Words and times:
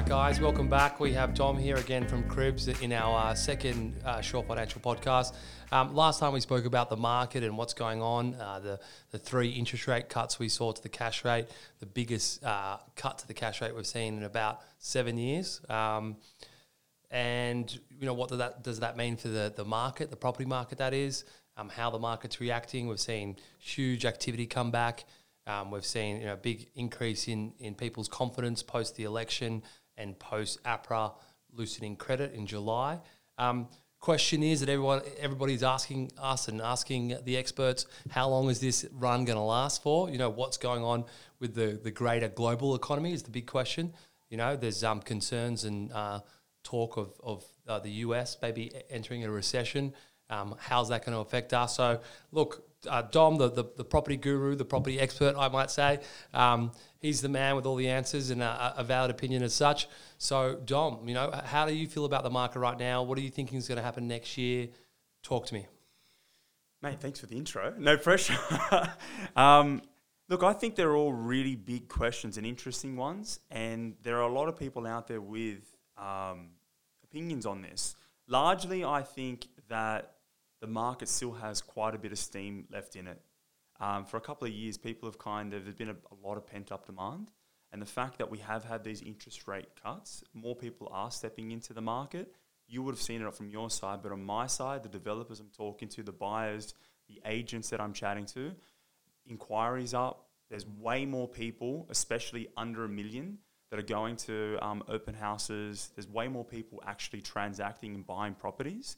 right, 0.00 0.08
guys, 0.08 0.40
welcome 0.40 0.66
back. 0.66 0.98
We 0.98 1.12
have 1.12 1.34
Dom 1.34 1.58
here 1.58 1.76
again 1.76 2.08
from 2.08 2.26
Cribs 2.26 2.68
in 2.68 2.90
our 2.90 3.32
uh, 3.32 3.34
second 3.34 3.94
uh, 4.02 4.22
Shore 4.22 4.42
Financial 4.42 4.80
podcast. 4.80 5.34
Um, 5.72 5.94
last 5.94 6.20
time 6.20 6.32
we 6.32 6.40
spoke 6.40 6.64
about 6.64 6.88
the 6.88 6.96
market 6.96 7.44
and 7.44 7.58
what's 7.58 7.74
going 7.74 8.00
on, 8.00 8.34
uh, 8.36 8.60
the, 8.60 8.80
the 9.10 9.18
three 9.18 9.50
interest 9.50 9.86
rate 9.86 10.08
cuts 10.08 10.38
we 10.38 10.48
saw 10.48 10.72
to 10.72 10.82
the 10.82 10.88
cash 10.88 11.22
rate, 11.22 11.48
the 11.80 11.86
biggest 11.86 12.42
uh, 12.42 12.78
cut 12.96 13.18
to 13.18 13.28
the 13.28 13.34
cash 13.34 13.60
rate 13.60 13.76
we've 13.76 13.86
seen 13.86 14.16
in 14.16 14.22
about 14.22 14.62
seven 14.78 15.18
years. 15.18 15.60
Um, 15.68 16.16
and 17.10 17.70
you 17.90 18.06
know 18.06 18.14
what 18.14 18.30
does 18.30 18.38
that 18.38 18.62
does 18.62 18.80
that 18.80 18.96
mean 18.96 19.18
for 19.18 19.28
the, 19.28 19.52
the 19.54 19.66
market, 19.66 20.08
the 20.08 20.16
property 20.16 20.46
market 20.46 20.78
that 20.78 20.94
is, 20.94 21.24
um, 21.58 21.68
how 21.68 21.90
the 21.90 21.98
market's 21.98 22.40
reacting. 22.40 22.88
We've 22.88 22.98
seen 22.98 23.36
huge 23.58 24.06
activity 24.06 24.46
come 24.46 24.70
back. 24.70 25.04
Um, 25.46 25.70
we've 25.70 25.84
seen 25.84 26.20
you 26.20 26.26
know 26.26 26.34
a 26.34 26.38
big 26.38 26.68
increase 26.74 27.28
in 27.28 27.52
in 27.58 27.74
people's 27.74 28.08
confidence 28.08 28.62
post 28.62 28.96
the 28.96 29.04
election 29.04 29.62
and 30.00 30.18
post 30.18 30.62
APRA 30.64 31.12
loosening 31.52 31.96
credit 31.96 32.32
in 32.32 32.46
July. 32.46 32.98
Um, 33.38 33.68
question 34.00 34.42
is 34.42 34.60
that 34.60 34.68
everyone 34.70 35.02
everybody's 35.18 35.62
asking 35.62 36.10
us 36.18 36.48
and 36.48 36.60
asking 36.60 37.16
the 37.24 37.36
experts 37.36 37.86
how 38.08 38.28
long 38.28 38.48
is 38.48 38.58
this 38.58 38.86
run 38.92 39.24
going 39.24 39.36
to 39.36 39.42
last 39.42 39.82
for? 39.82 40.10
You 40.10 40.18
know 40.18 40.30
what's 40.30 40.56
going 40.56 40.82
on 40.82 41.04
with 41.38 41.54
the 41.54 41.78
the 41.82 41.90
greater 41.90 42.28
global 42.28 42.74
economy 42.74 43.12
is 43.12 43.22
the 43.22 43.30
big 43.30 43.46
question. 43.46 43.92
You 44.30 44.38
know 44.38 44.56
there's 44.56 44.82
um, 44.82 45.00
concerns 45.00 45.64
and 45.64 45.92
uh, 45.92 46.20
talk 46.62 46.96
of, 46.96 47.12
of 47.22 47.44
uh, 47.68 47.78
the 47.78 47.90
US 48.06 48.38
maybe 48.40 48.72
entering 48.88 49.24
a 49.24 49.30
recession. 49.30 49.92
Um, 50.30 50.54
how's 50.58 50.88
that 50.90 51.04
going 51.04 51.14
to 51.14 51.20
affect 51.20 51.52
us? 51.52 51.76
So 51.76 52.00
look 52.30 52.69
uh, 52.88 53.02
Dom, 53.02 53.36
the, 53.36 53.50
the, 53.50 53.64
the, 53.76 53.84
property 53.84 54.16
guru, 54.16 54.54
the 54.54 54.64
property 54.64 54.98
expert, 54.98 55.34
I 55.36 55.48
might 55.48 55.70
say. 55.70 56.00
Um, 56.32 56.72
he's 56.98 57.20
the 57.20 57.28
man 57.28 57.56
with 57.56 57.66
all 57.66 57.76
the 57.76 57.88
answers 57.88 58.30
and 58.30 58.42
a, 58.42 58.74
a, 58.76 58.84
valid 58.84 59.10
opinion 59.10 59.42
as 59.42 59.54
such. 59.54 59.88
So, 60.18 60.56
Dom, 60.64 61.06
you 61.06 61.14
know, 61.14 61.30
how 61.44 61.66
do 61.66 61.74
you 61.74 61.86
feel 61.86 62.04
about 62.04 62.22
the 62.22 62.30
market 62.30 62.58
right 62.60 62.78
now? 62.78 63.02
What 63.02 63.18
are 63.18 63.20
you 63.20 63.30
thinking 63.30 63.58
is 63.58 63.68
going 63.68 63.76
to 63.76 63.82
happen 63.82 64.08
next 64.08 64.38
year? 64.38 64.68
Talk 65.22 65.46
to 65.46 65.54
me. 65.54 65.66
Mate, 66.82 67.00
thanks 67.00 67.20
for 67.20 67.26
the 67.26 67.36
intro. 67.36 67.74
No 67.78 67.98
pressure. 67.98 68.38
um, 69.36 69.82
look, 70.30 70.42
I 70.42 70.54
think 70.54 70.76
they're 70.76 70.96
all 70.96 71.12
really 71.12 71.56
big 71.56 71.88
questions 71.88 72.38
and 72.38 72.46
interesting 72.46 72.96
ones. 72.96 73.40
And 73.50 73.96
there 74.02 74.16
are 74.16 74.28
a 74.28 74.32
lot 74.32 74.48
of 74.48 74.56
people 74.56 74.86
out 74.86 75.06
there 75.06 75.20
with 75.20 75.76
um, 75.98 76.52
opinions 77.04 77.44
on 77.44 77.60
this. 77.60 77.96
Largely, 78.26 78.84
I 78.84 79.02
think 79.02 79.46
that 79.68 80.14
the 80.60 80.66
market 80.66 81.08
still 81.08 81.32
has 81.32 81.60
quite 81.60 81.94
a 81.94 81.98
bit 81.98 82.12
of 82.12 82.18
steam 82.18 82.66
left 82.70 82.96
in 82.96 83.06
it. 83.06 83.20
Um, 83.80 84.04
for 84.04 84.18
a 84.18 84.20
couple 84.20 84.46
of 84.46 84.52
years, 84.52 84.76
people 84.76 85.08
have 85.08 85.18
kind 85.18 85.54
of, 85.54 85.64
there's 85.64 85.74
been 85.74 85.88
a, 85.88 85.96
a 86.10 86.26
lot 86.26 86.36
of 86.36 86.46
pent 86.46 86.70
up 86.70 86.86
demand. 86.86 87.30
And 87.72 87.80
the 87.80 87.86
fact 87.86 88.18
that 88.18 88.30
we 88.30 88.38
have 88.38 88.64
had 88.64 88.84
these 88.84 89.00
interest 89.00 89.46
rate 89.46 89.68
cuts, 89.82 90.24
more 90.34 90.56
people 90.56 90.88
are 90.92 91.10
stepping 91.10 91.50
into 91.52 91.72
the 91.72 91.80
market. 91.80 92.34
You 92.66 92.82
would 92.82 92.94
have 92.94 93.02
seen 93.02 93.22
it 93.22 93.34
from 93.34 93.48
your 93.48 93.70
side, 93.70 94.00
but 94.02 94.12
on 94.12 94.22
my 94.22 94.46
side, 94.46 94.82
the 94.82 94.88
developers 94.88 95.40
I'm 95.40 95.50
talking 95.56 95.88
to, 95.88 96.02
the 96.02 96.12
buyers, 96.12 96.74
the 97.08 97.20
agents 97.24 97.70
that 97.70 97.80
I'm 97.80 97.92
chatting 97.92 98.26
to, 98.26 98.52
inquiries 99.26 99.94
up. 99.94 100.26
There's 100.50 100.66
way 100.66 101.06
more 101.06 101.28
people, 101.28 101.86
especially 101.90 102.48
under 102.56 102.84
a 102.84 102.88
million, 102.88 103.38
that 103.70 103.78
are 103.78 103.82
going 103.82 104.16
to 104.16 104.58
um, 104.60 104.82
open 104.88 105.14
houses. 105.14 105.90
There's 105.94 106.08
way 106.08 106.26
more 106.26 106.44
people 106.44 106.82
actually 106.84 107.22
transacting 107.22 107.94
and 107.94 108.04
buying 108.04 108.34
properties. 108.34 108.96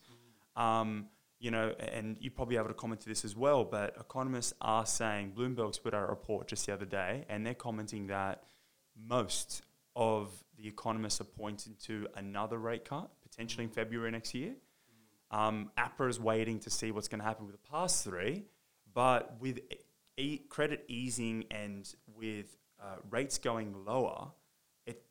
Mm. 0.56 0.62
Um, 0.62 1.06
you 1.42 1.50
know, 1.50 1.74
and 1.80 2.16
you're 2.20 2.30
probably 2.30 2.56
able 2.56 2.68
to 2.68 2.74
comment 2.74 3.00
to 3.00 3.08
this 3.08 3.24
as 3.24 3.34
well, 3.34 3.64
but 3.64 3.96
economists 3.98 4.54
are 4.60 4.86
saying, 4.86 5.32
Bloomberg's 5.36 5.76
put 5.76 5.92
out 5.92 6.04
a 6.04 6.06
report 6.06 6.46
just 6.46 6.64
the 6.66 6.72
other 6.72 6.84
day, 6.84 7.24
and 7.28 7.44
they're 7.44 7.52
commenting 7.52 8.06
that 8.06 8.44
most 8.96 9.62
of 9.96 10.30
the 10.56 10.68
economists 10.68 11.20
are 11.20 11.24
pointing 11.24 11.74
to 11.82 12.06
another 12.14 12.58
rate 12.58 12.84
cut, 12.84 13.10
potentially 13.28 13.64
in 13.64 13.70
February 13.70 14.12
next 14.12 14.34
year. 14.34 14.54
Um, 15.32 15.72
APRA 15.76 16.08
is 16.08 16.20
waiting 16.20 16.60
to 16.60 16.70
see 16.70 16.92
what's 16.92 17.08
going 17.08 17.18
to 17.18 17.26
happen 17.26 17.44
with 17.44 17.60
the 17.60 17.68
past 17.68 18.04
three, 18.04 18.44
but 18.94 19.36
with 19.40 19.58
e- 20.16 20.42
credit 20.48 20.84
easing 20.86 21.46
and 21.50 21.92
with 22.14 22.56
uh, 22.80 22.98
rates 23.10 23.38
going 23.38 23.84
lower, 23.84 24.28
it, 24.86 25.02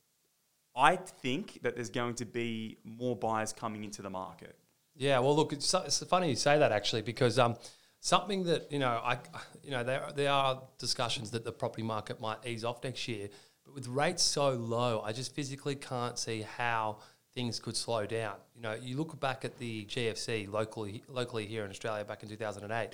I 0.78 0.96
think 0.96 1.62
that 1.64 1.76
there's 1.76 1.90
going 1.90 2.16
to 2.16 2.26
be 2.26 2.78
more 2.86 3.18
buyers 3.18 3.52
coming 3.52 3.84
into 3.84 4.02
the 4.02 4.10
market. 4.10 4.56
Yeah, 5.02 5.18
well, 5.18 5.36
look, 5.36 5.52
it's, 5.52 5.74
it's 5.74 6.04
funny 6.04 6.30
you 6.30 6.36
say 6.36 6.60
that 6.60 6.72
actually 6.72 7.02
because 7.02 7.40
um, 7.40 7.56
something 8.02 8.44
that 8.44 8.72
you 8.72 8.78
know, 8.78 9.02
I 9.04 9.18
you 9.64 9.72
know, 9.72 9.84
there 9.84 10.08
there 10.16 10.30
are 10.30 10.62
discussions 10.78 11.32
that 11.32 11.44
the 11.44 11.52
property 11.52 11.82
market 11.82 12.22
might 12.22 12.38
ease 12.46 12.64
off 12.64 12.84
next 12.84 13.08
year, 13.08 13.30
but 13.66 13.74
with 13.74 13.88
rates 13.88 14.22
so 14.22 14.52
low, 14.52 15.02
I 15.04 15.12
just 15.12 15.34
physically 15.34 15.74
can't 15.74 16.20
see 16.20 16.44
how 16.44 17.00
things 17.34 17.60
could 17.60 17.76
slow 17.76 18.06
down. 18.06 18.36
You 18.56 18.62
know, 18.62 18.74
you 18.80 18.96
look 18.96 19.20
back 19.20 19.44
at 19.44 19.58
the 19.58 19.86
GFC 19.86 20.48
locally 20.48 21.02
locally 21.08 21.48
here 21.48 21.66
in 21.66 21.72
Australia 21.72 22.06
back 22.06 22.22
in 22.22 22.30
two 22.30 22.38
thousand 22.38 22.66
and 22.66 22.72
eight. 22.72 22.92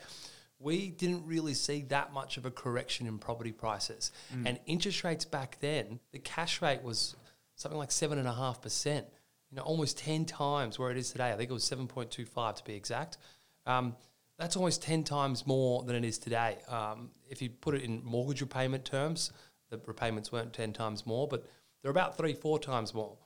We 0.60 0.92
didn't 0.92 1.28
really 1.28 1.56
see 1.56 1.82
that 1.90 2.14
much 2.14 2.38
of 2.38 2.46
a 2.46 2.52
correction 2.52 3.06
in 3.06 3.18
property 3.18 3.52
prices, 3.52 4.14
mm. 4.34 4.44
and 4.46 4.62
interest 4.66 5.04
rates 5.04 5.26
back 5.26 5.58
then, 5.60 6.00
the 6.14 6.20
cash 6.20 6.62
rate 6.62 6.84
was 6.84 7.18
something 7.56 7.78
like 7.78 7.92
seven 7.92 8.18
and 8.18 8.30
a 8.30 8.34
half 8.34 8.62
percent 8.62 9.08
you 9.50 9.58
know, 9.58 9.64
almost 9.64 9.98
10 9.98 10.26
times 10.26 10.78
where 10.78 10.92
it 10.92 10.98
is 10.98 11.12
today. 11.12 11.32
I 11.32 11.38
think 11.38 11.50
it 11.50 11.54
was 11.54 11.64
7.25 11.64 12.56
to 12.56 12.64
be 12.64 12.74
exact. 12.74 13.18
Um, 13.66 13.96
that's 14.38 14.56
almost 14.56 14.84
10 14.84 15.04
times 15.04 15.48
more 15.48 15.84
than 15.84 15.96
it 15.96 16.06
is 16.06 16.18
today. 16.18 16.58
Um, 16.68 17.10
if 17.30 17.42
you 17.42 17.50
put 17.50 17.76
it 17.76 17.84
in 17.84 18.04
mortgage 18.04 18.42
repayment 18.42 18.86
terms, 18.86 19.32
the 19.70 19.80
repayments 19.86 20.32
weren't 20.32 20.54
10 20.54 20.74
times 20.74 21.06
more, 21.06 21.28
but 21.28 21.46
they're 21.82 21.92
about 21.92 22.18
three, 22.18 22.34
four 22.34 22.60
times 22.60 22.94
more. 22.94 23.18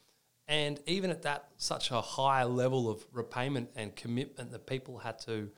And 0.48 0.80
even 0.86 1.10
at 1.10 1.22
that, 1.24 1.50
such 1.58 1.92
a 1.92 2.02
high 2.02 2.44
level 2.44 2.90
of 2.90 3.06
repayment 3.12 3.70
and 3.76 3.96
commitment 3.96 4.52
that 4.52 4.66
people 4.66 5.00
had 5.00 5.20
to 5.20 5.50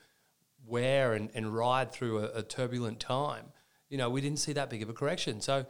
wear 0.66 1.14
and, 1.14 1.30
and 1.34 1.56
ride 1.56 1.92
through 1.92 2.20
a, 2.20 2.40
a 2.40 2.44
turbulent 2.44 3.00
time, 3.00 3.46
you 3.90 3.98
know, 3.98 4.10
we 4.10 4.22
didn't 4.22 4.40
see 4.40 4.54
that 4.54 4.70
big 4.70 4.82
of 4.82 4.90
a 4.90 4.94
correction. 4.94 5.42
So 5.42 5.66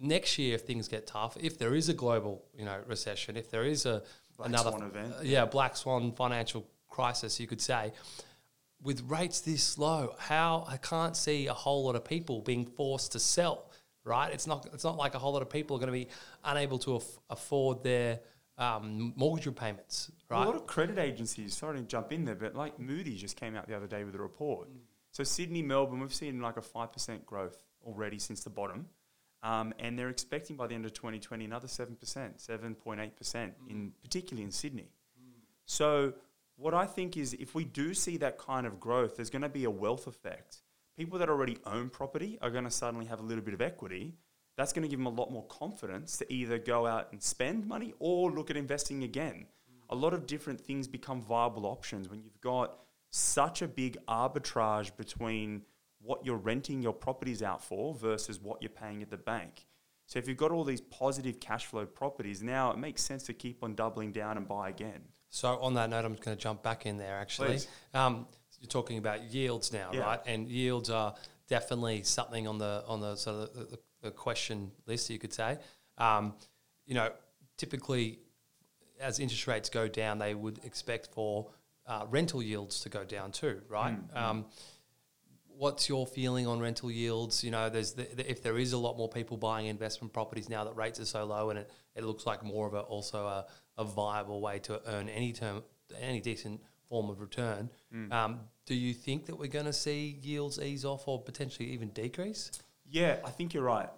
next 0.00 0.38
year, 0.38 0.54
if 0.54 0.62
things 0.62 0.88
get 0.88 1.06
tough, 1.06 1.36
if 1.40 1.58
there 1.58 1.74
is 1.74 1.88
a 1.88 1.94
global, 1.94 2.44
you 2.56 2.64
know, 2.64 2.78
recession, 2.86 3.36
if 3.36 3.50
there 3.50 3.64
is 3.64 3.86
a 3.86 4.02
black 4.36 4.48
another 4.48 4.70
swan 4.70 4.82
event, 4.82 5.14
uh, 5.18 5.22
yeah, 5.22 5.44
black 5.44 5.76
swan 5.76 6.12
financial 6.12 6.66
crisis, 6.88 7.40
you 7.40 7.46
could 7.46 7.60
say, 7.60 7.92
with 8.82 9.02
rates 9.08 9.40
this 9.40 9.78
low, 9.78 10.14
how 10.18 10.64
I 10.68 10.76
can't 10.76 11.16
see 11.16 11.46
a 11.46 11.54
whole 11.54 11.84
lot 11.84 11.96
of 11.96 12.04
people 12.04 12.42
being 12.42 12.66
forced 12.66 13.12
to 13.12 13.18
sell. 13.18 13.70
Right? 14.04 14.32
It's 14.32 14.46
not. 14.46 14.68
It's 14.72 14.84
not 14.84 14.96
like 14.96 15.16
a 15.16 15.18
whole 15.18 15.32
lot 15.32 15.42
of 15.42 15.50
people 15.50 15.76
are 15.76 15.80
going 15.80 15.92
to 15.92 15.98
be 16.04 16.06
unable 16.44 16.78
to 16.78 16.94
af- 16.94 17.18
afford 17.28 17.82
their 17.82 18.20
um, 18.56 19.12
mortgage 19.16 19.46
repayments. 19.46 20.12
Right? 20.30 20.44
A 20.44 20.46
lot 20.46 20.54
of 20.54 20.64
credit 20.68 20.96
agencies. 20.96 21.56
Sorry 21.56 21.80
to 21.80 21.84
jump 21.84 22.12
in 22.12 22.24
there, 22.24 22.36
but 22.36 22.54
like 22.54 22.78
Moody's 22.78 23.20
just 23.20 23.34
came 23.34 23.56
out 23.56 23.66
the 23.66 23.74
other 23.74 23.88
day 23.88 24.04
with 24.04 24.14
a 24.14 24.18
report. 24.18 24.68
Mm. 24.68 24.76
So 25.10 25.24
Sydney, 25.24 25.60
Melbourne, 25.60 25.98
we've 25.98 26.14
seen 26.14 26.40
like 26.40 26.56
a 26.56 26.62
five 26.62 26.92
percent 26.92 27.26
growth 27.26 27.58
already 27.84 28.20
since 28.20 28.44
the 28.44 28.50
bottom. 28.50 28.86
Um, 29.46 29.72
and 29.78 29.96
they're 29.96 30.08
expecting 30.08 30.56
by 30.56 30.66
the 30.66 30.74
end 30.74 30.86
of 30.86 30.92
2020 30.92 31.44
another 31.44 31.68
7%, 31.68 31.96
7.8%, 31.96 32.74
mm. 32.76 33.52
in, 33.70 33.92
particularly 34.02 34.42
in 34.42 34.50
Sydney. 34.50 34.90
Mm. 35.16 35.42
So, 35.66 36.14
what 36.56 36.74
I 36.74 36.84
think 36.84 37.16
is 37.16 37.32
if 37.34 37.54
we 37.54 37.64
do 37.64 37.94
see 37.94 38.16
that 38.16 38.38
kind 38.38 38.66
of 38.66 38.80
growth, 38.80 39.14
there's 39.14 39.30
going 39.30 39.42
to 39.42 39.48
be 39.48 39.62
a 39.62 39.70
wealth 39.70 40.08
effect. 40.08 40.62
People 40.96 41.20
that 41.20 41.28
already 41.28 41.58
own 41.64 41.90
property 41.90 42.38
are 42.42 42.50
going 42.50 42.64
to 42.64 42.72
suddenly 42.72 43.06
have 43.06 43.20
a 43.20 43.22
little 43.22 43.44
bit 43.44 43.54
of 43.54 43.60
equity. 43.60 44.14
That's 44.56 44.72
going 44.72 44.82
to 44.82 44.88
give 44.88 44.98
them 44.98 45.06
a 45.06 45.10
lot 45.10 45.30
more 45.30 45.44
confidence 45.44 46.16
to 46.16 46.32
either 46.32 46.58
go 46.58 46.84
out 46.84 47.12
and 47.12 47.22
spend 47.22 47.68
money 47.68 47.94
or 48.00 48.32
look 48.32 48.50
at 48.50 48.56
investing 48.56 49.04
again. 49.04 49.46
Mm. 49.70 49.74
A 49.90 49.94
lot 49.94 50.12
of 50.12 50.26
different 50.26 50.60
things 50.60 50.88
become 50.88 51.22
viable 51.22 51.66
options 51.66 52.08
when 52.08 52.20
you've 52.20 52.40
got 52.40 52.80
such 53.10 53.62
a 53.62 53.68
big 53.68 53.96
arbitrage 54.08 54.96
between 54.96 55.62
what 56.06 56.24
you're 56.24 56.36
renting 56.36 56.82
your 56.82 56.92
properties 56.92 57.42
out 57.42 57.62
for 57.62 57.94
versus 57.94 58.40
what 58.40 58.62
you're 58.62 58.70
paying 58.70 59.02
at 59.02 59.10
the 59.10 59.16
bank. 59.16 59.66
So 60.06 60.20
if 60.20 60.28
you've 60.28 60.36
got 60.36 60.52
all 60.52 60.62
these 60.62 60.80
positive 60.80 61.40
cash 61.40 61.66
flow 61.66 61.84
properties, 61.84 62.42
now 62.42 62.70
it 62.70 62.78
makes 62.78 63.02
sense 63.02 63.24
to 63.24 63.34
keep 63.34 63.64
on 63.64 63.74
doubling 63.74 64.12
down 64.12 64.36
and 64.36 64.46
buy 64.46 64.68
again. 64.68 65.00
So 65.30 65.58
on 65.58 65.74
that 65.74 65.90
note, 65.90 66.04
I'm 66.04 66.12
just 66.12 66.24
going 66.24 66.36
to 66.36 66.42
jump 66.42 66.62
back 66.62 66.86
in 66.86 66.96
there. 66.96 67.16
Actually, 67.16 67.58
um, 67.92 68.26
you're 68.60 68.68
talking 68.68 68.98
about 68.98 69.24
yields 69.24 69.72
now, 69.72 69.90
yeah. 69.92 70.00
right? 70.00 70.20
And 70.26 70.48
yields 70.48 70.90
are 70.90 71.14
definitely 71.48 72.04
something 72.04 72.46
on 72.46 72.58
the 72.58 72.84
on 72.86 73.00
the 73.00 73.16
sort 73.16 73.36
of 73.36 73.54
the, 73.54 73.64
the, 73.64 73.78
the 74.02 74.10
question 74.12 74.70
list, 74.86 75.10
you 75.10 75.18
could 75.18 75.32
say. 75.32 75.58
Um, 75.98 76.34
you 76.86 76.94
know, 76.94 77.10
typically, 77.56 78.20
as 79.00 79.18
interest 79.18 79.46
rates 79.48 79.68
go 79.68 79.88
down, 79.88 80.18
they 80.18 80.34
would 80.34 80.60
expect 80.64 81.08
for 81.12 81.48
uh, 81.86 82.06
rental 82.08 82.42
yields 82.42 82.80
to 82.80 82.88
go 82.88 83.04
down 83.04 83.32
too, 83.32 83.60
right? 83.68 83.94
Mm-hmm. 83.94 84.16
Um, 84.16 84.44
what's 85.58 85.88
your 85.88 86.06
feeling 86.06 86.46
on 86.46 86.60
rental 86.60 86.90
yields? 86.90 87.42
You 87.42 87.50
know, 87.50 87.68
there's 87.68 87.92
the, 87.92 88.08
the, 88.14 88.30
if 88.30 88.42
there 88.42 88.58
is 88.58 88.72
a 88.72 88.78
lot 88.78 88.96
more 88.96 89.08
people 89.08 89.36
buying 89.36 89.66
investment 89.66 90.12
properties 90.12 90.48
now 90.48 90.64
that 90.64 90.76
rates 90.76 91.00
are 91.00 91.04
so 91.04 91.24
low, 91.24 91.50
and 91.50 91.58
it, 91.58 91.70
it 91.94 92.04
looks 92.04 92.26
like 92.26 92.44
more 92.44 92.66
of 92.66 92.74
a 92.74 92.80
also 92.80 93.26
a, 93.26 93.46
a 93.78 93.84
viable 93.84 94.40
way 94.40 94.58
to 94.60 94.80
earn 94.86 95.08
any 95.08 95.32
term 95.32 95.62
any 96.00 96.20
decent 96.20 96.60
form 96.88 97.08
of 97.08 97.20
return. 97.20 97.70
Mm. 97.94 98.12
Um, 98.12 98.40
do 98.64 98.74
you 98.74 98.92
think 98.92 99.26
that 99.26 99.38
we're 99.38 99.48
going 99.48 99.66
to 99.66 99.72
see 99.72 100.18
yields 100.20 100.58
ease 100.58 100.84
off 100.84 101.06
or 101.06 101.22
potentially 101.22 101.68
even 101.70 101.88
decrease? 101.90 102.50
Yeah, 102.88 103.16
I 103.24 103.30
think 103.30 103.54
you're 103.54 103.62
right. 103.62 103.88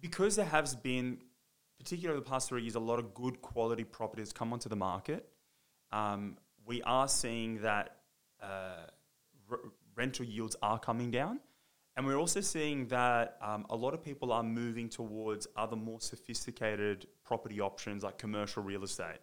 because 0.00 0.36
there 0.36 0.46
has 0.46 0.74
been 0.74 1.18
particularly 1.78 2.16
over 2.16 2.24
the 2.24 2.30
past 2.30 2.48
three 2.48 2.62
years, 2.62 2.74
a 2.74 2.80
lot 2.80 2.98
of 2.98 3.14
good 3.14 3.40
quality 3.42 3.84
properties 3.84 4.32
come 4.32 4.52
onto 4.52 4.68
the 4.68 4.76
market. 4.76 5.28
Um, 5.92 6.36
we 6.64 6.82
are 6.82 7.06
seeing 7.06 7.62
that 7.62 7.96
uh, 8.42 8.86
r- 9.50 9.60
rental 9.96 10.24
yields 10.24 10.56
are 10.62 10.78
coming 10.78 11.10
down. 11.10 11.40
And 11.96 12.06
we're 12.06 12.18
also 12.18 12.42
seeing 12.42 12.88
that 12.88 13.38
um, 13.40 13.64
a 13.70 13.76
lot 13.76 13.94
of 13.94 14.04
people 14.04 14.30
are 14.30 14.42
moving 14.42 14.88
towards 14.88 15.46
other 15.56 15.76
more 15.76 16.00
sophisticated 16.00 17.06
property 17.24 17.58
options 17.60 18.02
like 18.02 18.18
commercial 18.18 18.62
real 18.62 18.84
estate, 18.84 19.18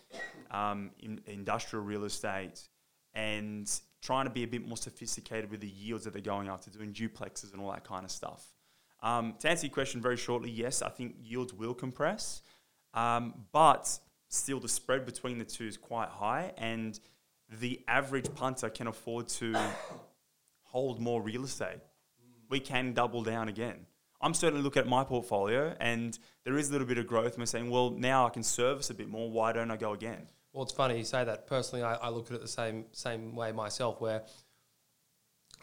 um, 0.50 0.90
in, 1.00 1.20
industrial 1.26 1.84
real 1.84 2.04
estate, 2.04 2.66
and 3.12 3.70
trying 4.00 4.24
to 4.24 4.30
be 4.30 4.42
a 4.42 4.46
bit 4.46 4.66
more 4.66 4.78
sophisticated 4.78 5.50
with 5.50 5.60
the 5.60 5.68
yields 5.68 6.04
that 6.04 6.14
they're 6.14 6.22
going 6.22 6.48
after, 6.48 6.70
doing 6.70 6.94
duplexes 6.94 7.52
and 7.52 7.60
all 7.60 7.70
that 7.72 7.84
kind 7.84 8.06
of 8.06 8.10
stuff. 8.10 8.46
Um, 9.02 9.34
to 9.40 9.50
answer 9.50 9.66
your 9.66 9.74
question 9.74 10.00
very 10.00 10.16
shortly, 10.16 10.50
yes, 10.50 10.80
I 10.80 10.88
think 10.88 11.16
yields 11.22 11.52
will 11.52 11.74
compress, 11.74 12.40
um, 12.94 13.34
but 13.52 13.98
still 14.28 14.60
the 14.60 14.68
spread 14.68 15.04
between 15.04 15.38
the 15.38 15.44
two 15.44 15.66
is 15.66 15.76
quite 15.76 16.08
high, 16.08 16.52
and 16.56 16.98
the 17.60 17.82
average 17.86 18.34
punter 18.34 18.70
can 18.70 18.86
afford 18.86 19.28
to 19.28 19.54
hold 20.74 21.00
more 21.00 21.22
real 21.22 21.44
estate. 21.44 21.78
We 22.50 22.58
can 22.58 22.94
double 22.94 23.22
down 23.22 23.48
again. 23.48 23.86
I'm 24.20 24.34
certainly 24.34 24.64
looking 24.64 24.80
at 24.80 24.88
my 24.88 25.04
portfolio, 25.04 25.76
and 25.78 26.18
there 26.44 26.58
is 26.58 26.68
a 26.68 26.72
little 26.72 26.86
bit 26.86 26.98
of 26.98 27.06
growth. 27.06 27.34
And 27.34 27.38
we're 27.38 27.46
saying, 27.46 27.70
well, 27.70 27.90
now 27.90 28.26
I 28.26 28.30
can 28.30 28.42
service 28.42 28.90
a 28.90 28.94
bit 28.94 29.08
more. 29.08 29.30
Why 29.30 29.52
don't 29.52 29.70
I 29.70 29.76
go 29.76 29.92
again? 29.92 30.26
Well, 30.52 30.64
it's 30.64 30.72
funny 30.72 30.98
you 30.98 31.04
say 31.04 31.22
that. 31.22 31.46
Personally, 31.46 31.84
I, 31.84 31.94
I 31.94 32.08
look 32.08 32.26
at 32.26 32.34
it 32.34 32.40
the 32.40 32.48
same 32.48 32.86
same 32.90 33.36
way 33.36 33.52
myself, 33.52 34.00
where 34.00 34.22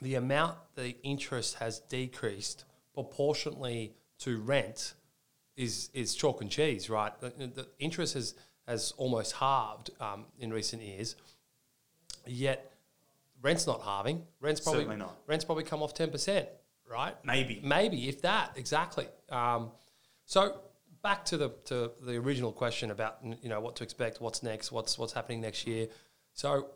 the 0.02 0.16
amount 0.16 0.58
the 0.76 0.96
interest 1.04 1.56
has 1.56 1.80
decreased 1.80 2.64
proportionately 2.94 3.94
to 4.20 4.40
rent 4.40 4.94
is 5.58 5.90
is 5.94 6.16
chalk 6.16 6.42
and 6.42 6.50
cheese, 6.50 6.90
right? 6.90 7.20
The, 7.20 7.30
the 7.30 7.68
interest 7.80 8.14
has 8.14 8.34
has 8.66 8.94
almost 8.96 9.34
halved 9.34 9.90
um, 10.00 10.26
in 10.40 10.54
recent 10.54 10.82
years, 10.82 11.16
yet 12.26 12.71
rent's 13.42 13.68
not 13.68 13.82
halving. 13.82 14.24
Rent's 14.40 14.62
probably 14.62 14.82
Certainly 14.82 14.98
not. 14.98 15.18
rent's 15.28 15.46
probably 15.46 15.64
come 15.64 15.82
off 15.84 15.94
ten 15.94 16.10
percent, 16.10 16.48
right? 16.90 17.16
Maybe. 17.24 17.62
maybe 17.64 18.08
if 18.10 18.22
that 18.22 18.54
exactly. 18.56 19.08
Um, 19.30 19.72
so 20.26 20.62
back 21.04 21.26
to 21.26 21.38
the 21.38 21.50
to 21.66 21.92
the 22.02 22.18
original 22.18 22.52
question 22.52 22.92
about 22.92 23.18
you 23.42 23.50
know 23.50 23.60
what 23.60 23.76
to 23.78 23.84
expect, 23.84 24.22
what's 24.22 24.44
next, 24.44 24.72
what's 24.72 24.98
what's 24.98 25.14
happening 25.14 25.42
next 25.42 25.68
year. 25.68 25.88
So 26.34 26.70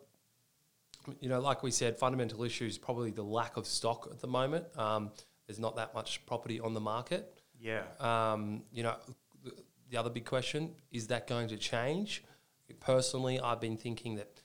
you 1.19 1.29
know, 1.29 1.39
like 1.39 1.63
we 1.63 1.71
said, 1.71 1.97
fundamental 1.97 2.44
issues 2.44 2.77
probably 2.77 3.11
the 3.11 3.23
lack 3.23 3.57
of 3.57 3.65
stock 3.68 4.07
at 4.11 4.19
the 4.19 4.27
moment. 4.27 4.65
Um, 4.77 5.11
there's 5.47 5.59
not 5.59 5.75
that 5.75 5.94
much 5.94 6.25
property 6.25 6.59
on 6.59 6.73
the 6.73 6.79
market. 6.79 7.41
Yeah. 7.59 7.83
Um, 8.00 8.63
you 8.71 8.83
know, 8.83 8.95
the, 9.44 9.51
the 9.89 9.97
other 9.97 10.09
big 10.09 10.25
question 10.25 10.71
is 10.91 11.07
that 11.07 11.27
going 11.27 11.47
to 11.50 11.57
change? 11.57 12.23
Personally, 12.79 13.39
I've 13.39 13.61
been 13.61 13.77
thinking 13.77 14.15
that 14.15 14.41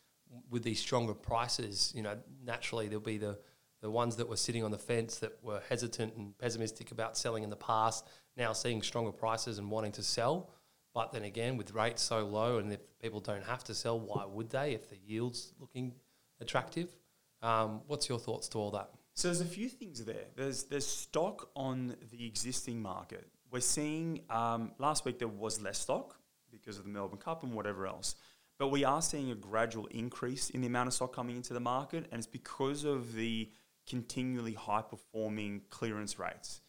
with 0.51 0.63
these 0.63 0.81
stronger 0.81 1.15
prices, 1.15 1.93
you 1.95 2.03
know, 2.03 2.17
naturally 2.45 2.89
there'll 2.89 3.01
be 3.01 3.19
the 3.19 3.39
the 3.81 3.91
ones 3.91 4.17
that 4.17 4.29
were 4.29 4.37
sitting 4.37 4.63
on 4.63 4.71
the 4.71 4.79
fence 4.79 5.19
that 5.19 5.39
were 5.43 5.63
hesitant 5.69 6.15
and 6.15 6.37
pessimistic 6.37 6.91
about 6.91 7.17
selling 7.17 7.43
in 7.43 7.51
the 7.51 7.57
past, 7.57 8.07
now 8.37 8.53
seeing 8.53 8.83
stronger 8.83 9.13
prices 9.13 9.59
and 9.59 9.71
wanting 9.71 9.93
to 9.93 10.03
sell. 10.03 10.51
But 10.93 11.13
then 11.13 11.25
again, 11.25 11.57
with 11.57 11.73
rates 11.73 12.03
so 12.03 12.27
low, 12.27 12.59
and 12.59 12.73
if 12.73 12.81
people 13.01 13.21
don't 13.21 13.45
have 13.45 13.65
to 13.65 13.75
sell, 13.75 13.99
why 13.99 14.27
would 14.27 14.51
they 14.51 14.73
if 14.73 14.91
the 14.91 14.99
yield's 15.07 15.55
looking 15.59 15.95
attractive? 16.41 16.95
Um, 17.43 17.81
what's 17.87 18.09
your 18.09 18.19
thoughts 18.19 18.49
to 18.49 18.59
all 18.59 18.71
that? 18.73 18.91
So 19.15 19.29
there's 19.29 19.41
a 19.41 19.47
few 19.47 19.69
things 19.69 20.05
there. 20.05 20.27
There's 20.37 20.65
there's 20.65 20.87
stock 20.87 21.51
on 21.55 21.97
the 22.11 22.27
existing 22.27 22.83
market. 22.83 23.27
We're 23.51 23.61
seeing 23.61 24.23
um, 24.31 24.73
last 24.79 25.05
week 25.05 25.19
there 25.19 25.29
was 25.29 25.61
less 25.61 25.79
stock 25.79 26.17
because 26.51 26.79
of 26.79 26.85
the 26.85 26.91
Melbourne 26.91 27.19
Cup 27.19 27.43
and 27.43 27.53
whatever 27.53 27.87
else, 27.87 28.17
but 28.61 28.69
we 28.69 28.85
are 28.85 29.01
seeing 29.01 29.31
a 29.31 29.35
gradual 29.35 29.87
increase 29.87 30.51
in 30.51 30.61
the 30.61 30.67
amount 30.67 30.87
of 30.87 30.93
stock 30.93 31.17
coming 31.17 31.35
into 31.35 31.55
the 31.55 31.61
market, 31.61 32.05
and 32.13 32.19
it's 32.19 32.27
because 32.27 32.85
of 32.85 33.15
the 33.15 33.49
continually 33.89 34.53
high 34.53 34.83
performing 34.83 35.63
clearance 35.71 36.19
rates. 36.19 36.61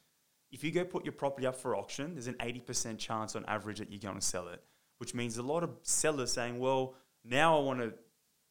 If 0.54 0.64
you 0.64 0.72
go 0.72 0.86
put 0.86 1.04
your 1.04 1.12
property 1.12 1.46
up 1.46 1.58
for 1.58 1.76
auction, 1.76 2.14
there's 2.14 2.28
an 2.28 2.36
80% 2.36 2.98
chance 2.98 3.36
on 3.36 3.44
average 3.46 3.80
that 3.80 3.92
you're 3.92 4.00
going 4.00 4.16
to 4.16 4.26
sell 4.26 4.48
it, 4.48 4.64
which 5.00 5.14
means 5.14 5.38
a 5.38 5.44
lot 5.44 5.64
of 5.64 5.72
sellers 5.82 6.32
saying, 6.32 6.60
well, 6.60 6.96
now 7.26 7.58
I 7.58 7.62
want 7.62 7.82
to 7.82 7.94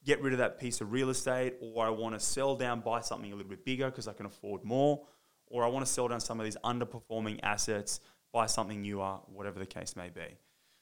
get 0.04 0.20
rid 0.20 0.34
of 0.34 0.40
that 0.40 0.60
piece 0.60 0.82
of 0.82 0.92
real 0.92 1.08
estate, 1.08 1.54
or 1.62 1.86
I 1.86 1.88
want 1.88 2.14
to 2.16 2.20
sell 2.20 2.56
down, 2.56 2.80
buy 2.80 3.00
something 3.00 3.32
a 3.32 3.34
little 3.34 3.48
bit 3.48 3.64
bigger 3.64 3.86
because 3.86 4.06
I 4.06 4.12
can 4.12 4.26
afford 4.26 4.64
more, 4.64 5.06
or 5.46 5.64
I 5.64 5.68
want 5.68 5.86
to 5.86 5.90
sell 5.90 6.08
down 6.08 6.20
some 6.20 6.38
of 6.40 6.44
these 6.44 6.58
underperforming 6.62 7.40
assets, 7.42 8.00
buy 8.34 8.44
something 8.44 8.82
newer, 8.82 9.20
whatever 9.32 9.58
the 9.58 9.64
case 9.64 9.96
may 9.96 10.10
be. 10.10 10.36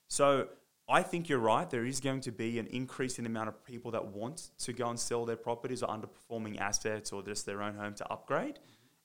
So 0.09 0.49
I 0.91 1.03
think 1.03 1.29
you're 1.29 1.39
right. 1.39 1.69
There 1.69 1.85
is 1.85 2.01
going 2.01 2.23
to 2.23 2.33
be 2.33 2.59
an 2.59 2.67
increase 2.69 3.19
in 3.19 3.25
the 3.25 3.31
amount 3.31 3.49
of 3.49 3.63
people 3.63 3.91
that 3.91 4.07
want 4.07 4.51
to 4.59 4.73
go 4.73 4.89
and 4.89 4.99
sell 4.99 5.27
their 5.27 5.37
properties 5.37 5.83
or 5.83 5.89
underperforming 5.89 6.59
assets 6.59 7.13
or 7.13 7.23
just 7.23 7.45
their 7.45 7.63
own 7.63 7.75
home 7.75 7.95
to 7.95 8.11
upgrade. 8.11 8.59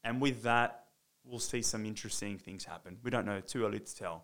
And 0.06 0.22
with 0.22 0.44
that, 0.44 0.86
we'll 1.26 1.40
see 1.40 1.62
some 1.62 1.86
interesting 1.86 2.38
things 2.38 2.64
happen. 2.64 2.98
We 3.04 3.12
don't 3.12 3.26
know, 3.26 3.42
too 3.42 3.66
early 3.66 3.80
to 3.80 3.96
tell. 3.96 4.24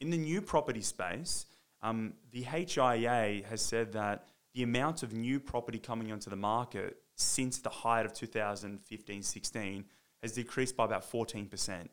In 0.00 0.10
the 0.10 0.18
new 0.18 0.42
property 0.42 0.80
space, 0.80 1.46
um, 1.80 2.14
the 2.32 2.42
HIA 2.42 3.42
has 3.48 3.60
said 3.60 3.92
that 3.92 4.28
the 4.54 4.64
amount 4.64 5.02
of 5.02 5.12
new 5.12 5.38
property 5.38 5.78
coming 5.78 6.10
onto 6.10 6.28
the 6.28 6.36
market 6.36 6.96
since 7.14 7.58
the 7.58 7.70
height 7.70 8.04
of 8.04 8.14
2015 8.14 9.22
16 9.22 9.84
has 10.22 10.32
decreased 10.32 10.76
by 10.76 10.84
about 10.84 11.10
14%. 11.10 11.88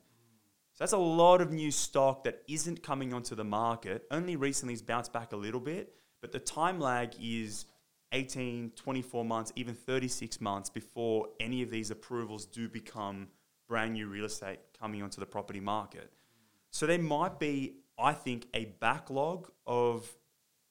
So 0.73 0.77
that's 0.79 0.93
a 0.93 0.97
lot 0.97 1.39
of 1.39 1.51
new 1.51 1.69
stock 1.69 2.23
that 2.23 2.41
isn't 2.47 2.81
coming 2.81 3.13
onto 3.13 3.35
the 3.35 3.43
market. 3.43 4.07
Only 4.09 4.35
recently 4.35 4.73
has 4.73 4.81
bounced 4.81 5.13
back 5.13 5.31
a 5.31 5.35
little 5.35 5.59
bit, 5.59 5.93
but 6.19 6.31
the 6.31 6.39
time 6.39 6.79
lag 6.79 7.13
is 7.21 7.65
18, 8.11 8.71
24 8.75 9.23
months, 9.23 9.53
even 9.55 9.75
36 9.75 10.41
months 10.41 10.71
before 10.71 11.27
any 11.39 11.61
of 11.61 11.69
these 11.69 11.91
approvals 11.91 12.47
do 12.47 12.67
become 12.67 13.27
brand 13.67 13.93
new 13.93 14.07
real 14.07 14.25
estate 14.25 14.59
coming 14.79 15.03
onto 15.03 15.19
the 15.19 15.27
property 15.27 15.59
market. 15.59 16.11
So 16.71 16.87
there 16.87 16.97
might 16.97 17.37
be, 17.37 17.75
I 17.99 18.13
think, 18.13 18.47
a 18.55 18.65
backlog 18.79 19.51
of 19.67 20.11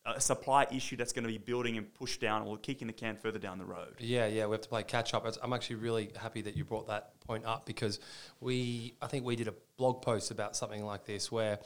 a 0.05 0.21
supply 0.21 0.67
issue 0.73 0.97
that's 0.97 1.13
going 1.13 1.23
to 1.25 1.31
be 1.31 1.39
building 1.39 1.79
and 1.79 1.93
pushed 1.95 2.21
down 2.21 2.43
or 2.43 2.57
kicking 2.57 2.89
the 2.89 2.93
can 2.93 3.17
further 3.17 3.39
down 3.39 3.59
the 3.59 3.65
road. 3.65 3.95
Yeah, 3.99 4.27
yeah, 4.27 4.47
we 4.47 4.53
have 4.53 4.63
to 4.63 4.69
play 4.69 4.83
catch 4.83 5.15
up. 5.15 5.27
I'm 5.43 5.53
actually 5.53 5.77
really 5.77 6.11
happy 6.17 6.43
that 6.43 6.57
you 6.57 6.65
brought 6.65 6.89
that 6.89 7.21
point 7.21 7.45
up 7.45 7.67
because 7.67 8.01
we, 8.41 8.97
I 9.01 9.07
think 9.07 9.25
we 9.25 9.37
did 9.37 9.49
a 9.49 9.55
blog 9.77 10.03
post 10.03 10.31
about 10.31 10.57
something 10.57 10.85
like 10.85 11.05
this 11.05 11.31
where 11.31 11.61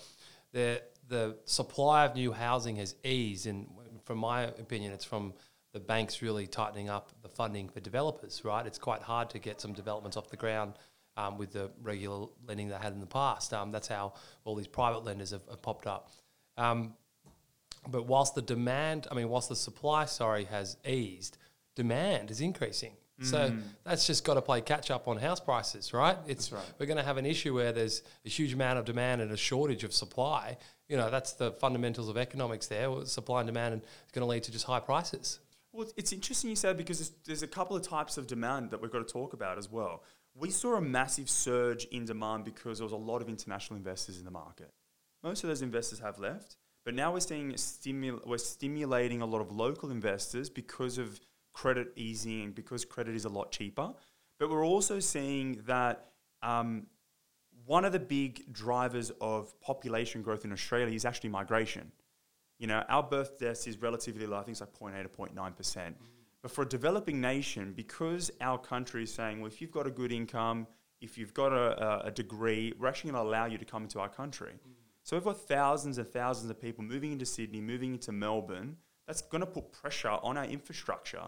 the 0.52 0.83
the 1.09 1.37
supply 1.45 2.05
of 2.05 2.16
new 2.16 2.33
housing 2.33 2.76
has 2.76 2.97
eased, 3.05 3.47
and 3.47 3.69
from 4.05 4.19
my 4.19 4.43
opinion, 4.43 4.93
it's 4.93 5.05
from 5.05 5.35
the 5.73 5.78
banks 5.78 6.21
really 6.21 6.47
tightening 6.47 6.88
up 6.88 7.12
the 7.23 7.28
funding 7.28 7.69
for 7.69 7.81
developers. 7.81 8.45
Right, 8.45 8.66
it's 8.66 8.78
quite 8.78 9.02
hard 9.02 9.31
to 9.31 9.38
get 9.38 9.61
some 9.61 9.73
developments 9.73 10.16
off 10.16 10.28
the 10.28 10.37
ground. 10.37 10.75
Um, 11.19 11.38
with 11.38 11.52
the 11.52 11.71
regular 11.81 12.26
lending 12.47 12.69
they 12.69 12.75
had 12.75 12.93
in 12.93 13.00
the 13.00 13.07
past, 13.07 13.55
um, 13.55 13.73
that's 13.73 13.88
how 13.88 14.12
all 14.45 14.55
these 14.55 14.66
private 14.66 15.02
lenders 15.02 15.31
have, 15.31 15.40
have 15.49 15.62
popped 15.62 15.87
up. 15.87 16.11
Um, 16.59 16.93
but 17.88 18.07
whilst 18.07 18.35
the 18.35 18.43
demand, 18.43 19.07
I 19.11 19.14
mean, 19.14 19.28
whilst 19.28 19.49
the 19.49 19.57
supply, 19.57 20.05
sorry, 20.07 20.45
has 20.45 20.76
eased, 20.87 21.38
demand 21.75 22.31
is 22.31 22.40
increasing. 22.40 22.93
So 23.23 23.49
mm. 23.50 23.62
that's 23.83 24.07
just 24.07 24.25
got 24.25 24.35
to 24.35 24.43
play 24.43 24.61
catch 24.61 24.90
up 24.90 25.09
on 25.09 25.16
house 25.16 25.40
prices, 25.40 25.95
right? 25.95 26.19
It's 26.26 26.52
right. 26.52 26.62
we're 26.78 26.85
going 26.85 26.99
to 26.99 27.02
have 27.02 27.16
an 27.16 27.25
issue 27.25 27.55
where 27.55 27.73
there's 27.73 28.02
a 28.26 28.28
huge 28.28 28.52
amount 28.52 28.78
of 28.78 28.85
demand 28.85 29.23
and 29.23 29.33
a 29.33 29.38
shortage 29.38 29.85
of 29.85 29.95
supply. 29.95 30.59
You 30.88 30.99
know, 30.99 31.11
that's 31.11 31.33
the 31.33 31.52
fundamentals 31.52 32.11
of 32.11 32.19
economics 32.19 32.66
there. 32.66 32.90
Supply 33.07 33.40
and 33.40 33.47
demand, 33.47 33.73
and 33.73 33.83
it's 33.83 34.12
going 34.12 34.21
to 34.23 34.26
lead 34.26 34.43
to 34.43 34.52
just 34.52 34.66
high 34.66 34.81
prices. 34.81 35.40
Well, 35.73 35.87
it's 35.97 36.12
interesting 36.12 36.50
you 36.50 36.57
say 36.57 36.75
because 36.75 37.11
there's 37.25 37.43
a 37.43 37.47
couple 37.47 37.75
of 37.75 37.83
types 37.83 38.19
of 38.19 38.26
demand 38.26 38.71
that 38.71 38.83
we've 38.83 38.90
got 38.93 39.07
to 39.07 39.12
talk 39.12 39.33
about 39.33 39.57
as 39.57 39.71
well. 39.71 40.02
We 40.35 40.50
saw 40.50 40.76
a 40.76 40.83
massive 40.83 41.31
surge 41.31 41.87
in 41.87 42.05
demand 42.05 42.45
because 42.45 42.78
there 42.78 42.85
was 42.85 42.93
a 42.93 42.97
lot 42.97 43.23
of 43.23 43.31
international 43.31 43.78
investors 43.78 44.19
in 44.19 44.26
the 44.26 44.31
market. 44.31 44.71
Most 45.23 45.43
of 45.43 45.49
those 45.49 45.62
investors 45.62 46.00
have 46.00 46.19
left, 46.19 46.57
but 46.87 46.95
now 46.95 47.12
we're 47.12 47.19
seeing 47.21 47.52
stimul- 47.55 48.25
we're 48.25 48.38
stimulating 48.38 49.21
a 49.21 49.26
lot 49.26 49.40
of 49.40 49.50
local 49.50 49.90
investors 49.90 50.49
because 50.49 50.99
of 50.99 51.21
credit 51.52 51.93
easing 51.97 52.52
because 52.52 52.85
credit 52.85 53.16
is 53.16 53.25
a 53.25 53.28
lot 53.28 53.50
cheaper. 53.50 53.93
But 54.38 54.50
we're 54.50 54.64
also 54.64 55.00
seeing 55.00 55.62
that 55.66 56.12
um, 56.43 56.87
one 57.64 57.85
of 57.85 57.93
the 57.93 57.99
big 57.99 58.52
drivers 58.52 59.11
of 59.21 59.61
population 59.61 60.23
growth 60.23 60.45
in 60.45 60.52
Australia 60.52 60.95
is 60.95 61.05
actually 61.05 61.31
migration. 61.31 61.90
You 62.61 62.69
know, 62.69 62.85
our 62.88 63.02
birth 63.02 63.37
death 63.37 63.66
is 63.66 63.83
relatively 63.83 64.25
low. 64.25 64.37
I 64.37 64.45
think 64.45 64.52
it's 64.52 64.61
like 64.61 64.78
0.8 64.78 65.05
or 65.05 65.26
0.9 65.26 65.57
percent. 65.57 65.97
But 66.40 66.52
for 66.52 66.62
a 66.62 66.69
developing 66.69 67.21
nation, 67.21 67.73
because 67.75 68.31
our 68.40 68.59
country 68.59 69.02
is 69.02 69.12
saying, 69.12 69.40
well, 69.40 69.49
if 69.49 69.61
you've 69.61 69.73
got 69.73 69.88
a 69.88 69.90
good 69.90 70.12
income, 70.12 70.69
if 71.00 71.19
you've 71.19 71.35
got 71.35 71.52
a, 71.52 72.05
a, 72.05 72.07
a 72.07 72.11
degree, 72.12 72.73
we're 72.78 72.87
actually 72.87 73.11
going 73.11 73.25
to 73.25 73.28
allow 73.28 73.47
you 73.47 73.59
to 73.59 73.64
come 73.64 73.83
into 73.83 73.99
our 73.99 74.09
country. 74.09 74.52
So 75.07 75.15
we've 75.15 75.23
got 75.23 75.47
thousands 75.47 75.99
and 75.99 76.09
thousands 76.09 76.51
of 76.51 76.61
people 76.61 76.83
moving 76.83 77.13
into 77.13 77.25
Sydney, 77.25 77.61
moving 77.61 77.93
into 77.93 78.11
Melbourne. 78.11 78.77
That's 79.07 79.23
going 79.23 79.41
to 79.41 79.47
put 79.47 79.71
pressure 79.71 80.09
on 80.09 80.37
our 80.37 80.47
infrastructure. 80.47 81.23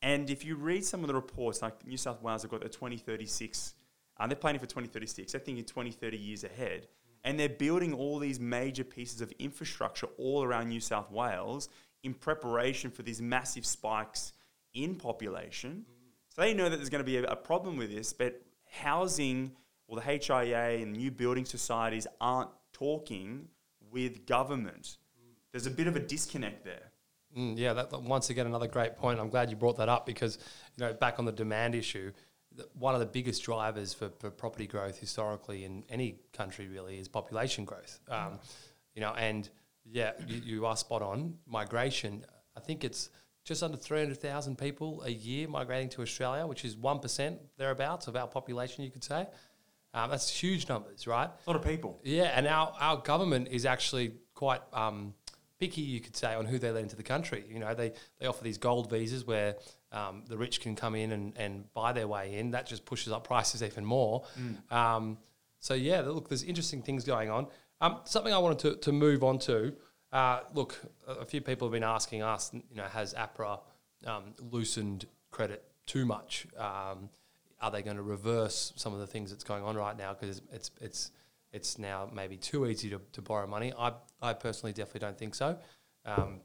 And 0.00 0.30
if 0.30 0.46
you 0.46 0.56
read 0.56 0.82
some 0.82 1.02
of 1.02 1.08
the 1.08 1.14
reports, 1.14 1.60
like 1.60 1.86
New 1.86 1.98
South 1.98 2.22
Wales 2.22 2.40
have 2.40 2.50
got 2.50 2.62
the 2.62 2.70
2036, 2.70 3.74
uh, 4.18 4.26
they're 4.26 4.34
planning 4.34 4.60
for 4.60 4.64
2036. 4.64 5.30
They're 5.30 5.40
thinking 5.42 5.62
20, 5.62 5.90
30 5.90 6.16
years 6.16 6.42
ahead. 6.42 6.88
And 7.22 7.38
they're 7.38 7.50
building 7.50 7.92
all 7.92 8.18
these 8.18 8.40
major 8.40 8.82
pieces 8.82 9.20
of 9.20 9.30
infrastructure 9.38 10.06
all 10.16 10.42
around 10.42 10.70
New 10.70 10.80
South 10.80 11.10
Wales 11.10 11.68
in 12.04 12.14
preparation 12.14 12.90
for 12.90 13.02
these 13.02 13.20
massive 13.20 13.66
spikes 13.66 14.32
in 14.72 14.94
population. 14.94 15.84
So 16.34 16.40
they 16.40 16.54
know 16.54 16.70
that 16.70 16.76
there's 16.76 16.88
going 16.88 17.04
to 17.04 17.10
be 17.10 17.18
a, 17.18 17.24
a 17.24 17.36
problem 17.36 17.76
with 17.76 17.94
this, 17.94 18.14
but 18.14 18.40
housing 18.70 19.52
or 19.86 20.00
the 20.00 20.02
HIA 20.02 20.80
and 20.80 20.94
new 20.94 21.10
building 21.10 21.44
societies 21.44 22.06
aren't 22.22 22.48
talking 22.78 23.48
with 23.90 24.26
government. 24.26 24.98
There's 25.52 25.66
a 25.66 25.70
bit 25.70 25.86
of 25.86 25.96
a 25.96 26.00
disconnect 26.00 26.64
there. 26.64 26.92
Mm, 27.36 27.58
yeah, 27.58 27.72
that, 27.74 28.02
once 28.02 28.30
again 28.30 28.46
another 28.46 28.68
great 28.68 28.96
point. 28.96 29.20
I'm 29.20 29.28
glad 29.28 29.50
you 29.50 29.56
brought 29.56 29.76
that 29.78 29.88
up 29.88 30.06
because 30.06 30.38
you 30.76 30.84
know 30.84 30.92
back 30.94 31.18
on 31.18 31.24
the 31.24 31.32
demand 31.32 31.74
issue, 31.74 32.12
one 32.74 32.94
of 32.94 33.00
the 33.00 33.06
biggest 33.06 33.42
drivers 33.42 33.92
for, 33.92 34.10
for 34.18 34.30
property 34.30 34.66
growth 34.66 34.98
historically 34.98 35.64
in 35.64 35.84
any 35.88 36.20
country 36.32 36.68
really 36.68 36.98
is 36.98 37.08
population 37.08 37.64
growth. 37.64 38.00
Um, 38.08 38.38
you 38.94 39.00
know, 39.00 39.12
and 39.14 39.48
yeah, 39.84 40.12
you, 40.26 40.40
you 40.44 40.66
are 40.66 40.76
spot 40.76 41.02
on. 41.02 41.34
Migration, 41.46 42.24
I 42.56 42.60
think 42.60 42.84
it's 42.84 43.10
just 43.44 43.62
under 43.62 43.76
300,000 43.76 44.58
people 44.58 45.02
a 45.04 45.10
year 45.10 45.48
migrating 45.48 45.88
to 45.90 46.02
Australia, 46.02 46.46
which 46.46 46.64
is 46.64 46.76
one 46.76 46.98
percent 46.98 47.40
thereabouts 47.56 48.06
of 48.06 48.16
our 48.16 48.26
population, 48.26 48.84
you 48.84 48.90
could 48.90 49.04
say. 49.04 49.26
Um, 49.94 50.10
that's 50.10 50.28
huge 50.28 50.68
numbers, 50.68 51.06
right? 51.06 51.28
A 51.28 51.50
lot 51.50 51.56
of 51.56 51.64
people. 51.64 51.98
Yeah, 52.02 52.32
and 52.34 52.46
our, 52.46 52.72
our 52.78 52.98
government 52.98 53.48
is 53.50 53.64
actually 53.64 54.12
quite 54.34 54.60
um, 54.72 55.14
picky, 55.58 55.80
you 55.80 56.00
could 56.00 56.14
say, 56.16 56.34
on 56.34 56.44
who 56.46 56.58
they 56.58 56.70
let 56.70 56.82
into 56.82 56.96
the 56.96 57.02
country. 57.02 57.44
You 57.48 57.58
know, 57.58 57.74
they, 57.74 57.92
they 58.18 58.26
offer 58.26 58.44
these 58.44 58.58
gold 58.58 58.90
visas 58.90 59.26
where 59.26 59.56
um, 59.92 60.24
the 60.28 60.36
rich 60.36 60.60
can 60.60 60.76
come 60.76 60.94
in 60.94 61.12
and, 61.12 61.32
and 61.36 61.72
buy 61.72 61.92
their 61.92 62.06
way 62.06 62.36
in. 62.38 62.50
That 62.52 62.66
just 62.66 62.84
pushes 62.84 63.12
up 63.12 63.26
prices 63.26 63.62
even 63.62 63.84
more. 63.84 64.24
Um, 64.70 65.18
so, 65.60 65.74
yeah, 65.74 66.00
look, 66.00 66.28
there's 66.28 66.44
interesting 66.44 66.82
things 66.82 67.04
going 67.04 67.30
on. 67.30 67.46
Um, 67.80 68.00
something 68.04 68.32
I 68.32 68.38
wanted 68.38 68.58
to, 68.60 68.76
to 68.76 68.92
move 68.92 69.24
on 69.24 69.38
to. 69.40 69.74
Uh, 70.12 70.40
look, 70.54 70.78
a, 71.06 71.12
a 71.12 71.24
few 71.24 71.40
people 71.40 71.66
have 71.66 71.72
been 71.72 71.82
asking 71.82 72.22
us, 72.22 72.50
you 72.52 72.76
know, 72.76 72.84
has 72.84 73.14
APRA 73.14 73.60
um, 74.06 74.34
loosened 74.52 75.06
credit 75.30 75.64
too 75.86 76.04
much? 76.04 76.46
Are 77.60 77.70
they 77.70 77.82
going 77.82 77.96
to 77.96 78.02
reverse 78.02 78.72
some 78.76 78.92
of 78.92 79.00
the 79.00 79.06
things 79.06 79.30
that's 79.30 79.44
going 79.44 79.64
on 79.64 79.76
right 79.76 79.96
now? 79.96 80.14
Because 80.14 80.40
it's 80.52 80.70
it's 80.80 81.10
it's 81.52 81.78
now 81.78 82.08
maybe 82.12 82.36
too 82.36 82.66
easy 82.66 82.90
to, 82.90 83.00
to 83.12 83.22
borrow 83.22 83.46
money. 83.46 83.72
I 83.78 83.92
I 84.22 84.32
personally 84.32 84.72
definitely 84.72 85.00
don't 85.00 85.18
think 85.18 85.34
so. 85.34 85.58
Um, 86.04 86.40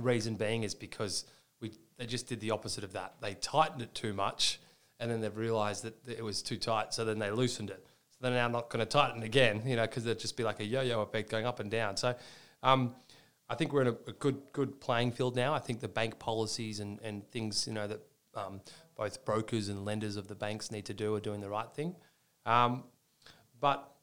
reason 0.00 0.34
being 0.34 0.62
is 0.62 0.74
because 0.74 1.24
we 1.60 1.72
they 1.98 2.06
just 2.06 2.28
did 2.28 2.40
the 2.40 2.50
opposite 2.50 2.84
of 2.84 2.92
that. 2.94 3.14
They 3.20 3.34
tightened 3.34 3.82
it 3.82 3.94
too 3.94 4.14
much, 4.14 4.60
and 4.98 5.10
then 5.10 5.20
they've 5.20 5.36
realised 5.36 5.84
that 5.84 5.96
it 6.08 6.24
was 6.24 6.42
too 6.42 6.56
tight. 6.56 6.94
So 6.94 7.04
then 7.04 7.18
they 7.18 7.30
loosened 7.30 7.70
it. 7.70 7.86
So 8.10 8.18
they're 8.22 8.32
now 8.32 8.48
not 8.48 8.70
going 8.70 8.80
to 8.80 8.90
tighten 8.90 9.22
again, 9.22 9.62
you 9.66 9.76
know, 9.76 9.82
because 9.82 10.06
it'd 10.06 10.20
just 10.20 10.36
be 10.36 10.44
like 10.44 10.60
a 10.60 10.64
yo-yo 10.64 11.02
effect 11.02 11.30
going 11.30 11.46
up 11.46 11.60
and 11.60 11.70
down. 11.70 11.96
So. 11.96 12.14
Um, 12.62 12.94
I 13.48 13.54
think 13.56 13.74
we're 13.74 13.82
in 13.82 13.88
a, 13.88 13.96
a 14.06 14.12
good 14.12 14.40
good 14.52 14.80
playing 14.80 15.12
field 15.12 15.36
now. 15.36 15.52
I 15.52 15.58
think 15.58 15.80
the 15.80 15.88
bank 15.88 16.18
policies 16.18 16.80
and, 16.80 16.98
and 17.02 17.28
things 17.30 17.66
you 17.66 17.74
know 17.74 17.86
that 17.86 18.00
um, 18.34 18.60
both 18.96 19.24
brokers 19.24 19.68
and 19.68 19.84
lenders 19.84 20.16
of 20.16 20.28
the 20.28 20.34
banks 20.34 20.70
need 20.70 20.86
to 20.86 20.94
do 20.94 21.14
are 21.14 21.20
doing 21.20 21.40
the 21.40 21.48
right 21.48 21.70
thing. 21.72 21.96
Um, 22.46 22.84
but 23.60 23.94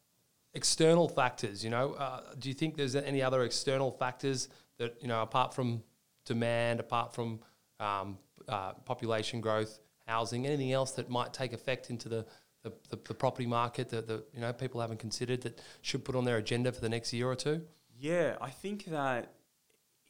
external 0.54 1.08
factors, 1.08 1.64
you 1.64 1.70
know, 1.70 1.94
uh, 1.94 2.22
do 2.40 2.50
you 2.50 2.56
think 2.56 2.76
there's 2.76 2.96
any 2.96 3.22
other 3.22 3.44
external 3.44 3.92
factors 3.92 4.50
that 4.78 4.98
you 5.02 5.08
know 5.08 5.22
apart 5.22 5.54
from 5.54 5.84
demand, 6.26 6.80
apart 6.80 7.14
from 7.14 7.40
um, 7.80 8.18
uh, 8.48 8.74
population 8.86 9.42
growth, 9.42 9.80
housing, 10.08 10.46
anything 10.46 10.72
else 10.72 10.92
that 10.92 11.10
might 11.10 11.34
take 11.34 11.54
effect 11.54 11.90
into 11.90 12.10
the 12.10 12.26
the, 12.64 12.72
the, 12.90 13.00
the 13.06 13.14
property 13.14 13.48
market 13.48 13.90
that 13.90 14.08
the 14.08 14.24
you 14.34 14.42
know 14.42 14.54
people 14.54 14.82
haven't 14.82 15.00
considered 15.00 15.42
that 15.42 15.62
should 15.82 16.04
put 16.06 16.16
on 16.16 16.26
their 16.26 16.38
agenda 16.38 16.72
for 16.72 16.82
the 16.82 16.90
next 16.90 17.14
year 17.14 17.28
or 17.28 17.36
two? 17.36 17.62
Yeah, 17.98 18.36
I 18.42 18.50
think 18.50 18.86
that 18.86 19.34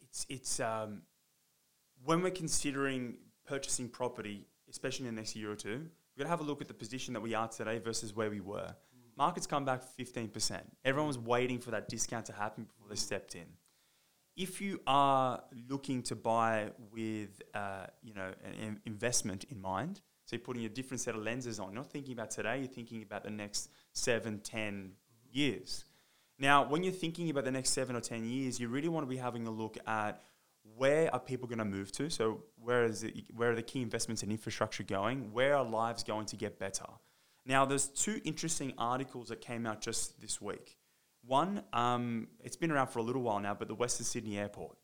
it's 0.02 0.26
it's 0.30 0.60
um, 0.60 1.04
when 2.04 2.22
we're 2.22 2.32
considering 2.32 3.18
purchasing 3.46 3.90
property, 3.90 4.48
especially 4.72 5.08
in 5.08 5.16
the 5.16 5.22
next 5.22 5.36
year 5.36 5.52
or 5.52 5.56
two, 5.56 5.70
we've 5.80 6.18
got 6.18 6.24
to 6.24 6.30
have 6.30 6.40
a 6.40 6.44
look 6.44 6.62
at 6.62 6.68
the 6.68 6.74
position 6.74 7.14
that 7.14 7.22
we 7.22 7.36
are 7.36 7.48
today 7.48 7.78
versus 7.78 8.16
where 8.16 8.30
we 8.30 8.40
were. 8.40 8.74
Markets 9.18 9.46
come 9.46 9.66
back 9.66 9.84
fifteen 9.84 10.30
percent. 10.30 10.64
Everyone 10.84 11.08
was 11.08 11.20
waiting 11.20 11.60
for 11.60 11.72
that 11.72 11.90
discount 11.90 12.26
to 12.28 12.34
happen 12.34 12.64
before 12.64 12.88
they 12.90 12.96
stepped 12.96 13.36
in. 13.36 13.46
If 14.36 14.62
you 14.62 14.80
are 14.88 15.44
looking 15.70 16.02
to 16.04 16.16
buy 16.16 16.72
with 16.92 17.42
uh, 17.54 17.88
you 18.02 18.14
know 18.14 18.32
an 18.44 18.54
in- 18.54 18.80
investment 18.86 19.46
in 19.52 19.62
mind, 19.62 20.02
so 20.26 20.36
you're 20.36 20.44
putting 20.44 20.66
a 20.66 20.70
different 20.70 21.02
set 21.02 21.14
of 21.14 21.22
lenses 21.22 21.60
on, 21.60 21.68
you're 21.68 21.82
not 21.82 21.92
thinking 21.92 22.14
about 22.14 22.32
today, 22.32 22.60
you're 22.60 22.68
thinking 22.68 23.04
about 23.04 23.24
the 23.24 23.30
next 23.30 23.70
seven, 23.94 24.40
ten 24.40 24.94
years. 25.30 25.86
Now, 26.42 26.68
when 26.68 26.84
you're 26.84 26.92
thinking 26.92 27.30
about 27.30 27.46
the 27.46 27.52
next 27.52 27.70
seven 27.70 27.96
or 27.96 28.02
10 28.02 28.26
years, 28.26 28.60
you 28.60 28.68
really 28.68 28.90
want 28.90 29.06
to 29.06 29.08
be 29.08 29.18
having 29.18 29.46
a 29.46 29.52
look 29.52 29.78
at 29.86 30.24
where 30.82 31.14
are 31.14 31.20
people 31.20 31.48
going 31.48 31.60
to 31.60 31.66
move 31.78 31.92
to? 31.92 32.10
So, 32.10 32.42
where, 32.60 32.86
is 32.86 33.04
it, 33.04 33.14
where 33.36 33.52
are 33.52 33.56
the 33.56 33.62
key 33.62 33.84
investments 33.84 34.24
in 34.24 34.32
infrastructure 34.32 34.82
going? 34.82 35.32
Where 35.32 35.56
are 35.56 35.64
lives 35.64 36.02
going 36.02 36.26
to 36.26 36.36
get 36.36 36.58
better? 36.58 36.88
Now, 37.46 37.66
there's 37.66 37.86
two 37.86 38.20
interesting 38.24 38.74
articles 38.80 39.28
that 39.28 39.42
came 39.42 39.68
out 39.68 39.80
just 39.80 40.20
this 40.20 40.42
week. 40.42 40.80
One, 41.24 41.62
um, 41.72 42.30
it's 42.44 42.56
been 42.56 42.72
around 42.72 42.88
for 42.88 42.98
a 42.98 43.04
little 43.04 43.22
while 43.22 43.40
now, 43.40 43.54
but 43.54 43.68
the 43.68 43.76
Western 43.76 44.06
Sydney 44.06 44.40
Airport. 44.40 44.76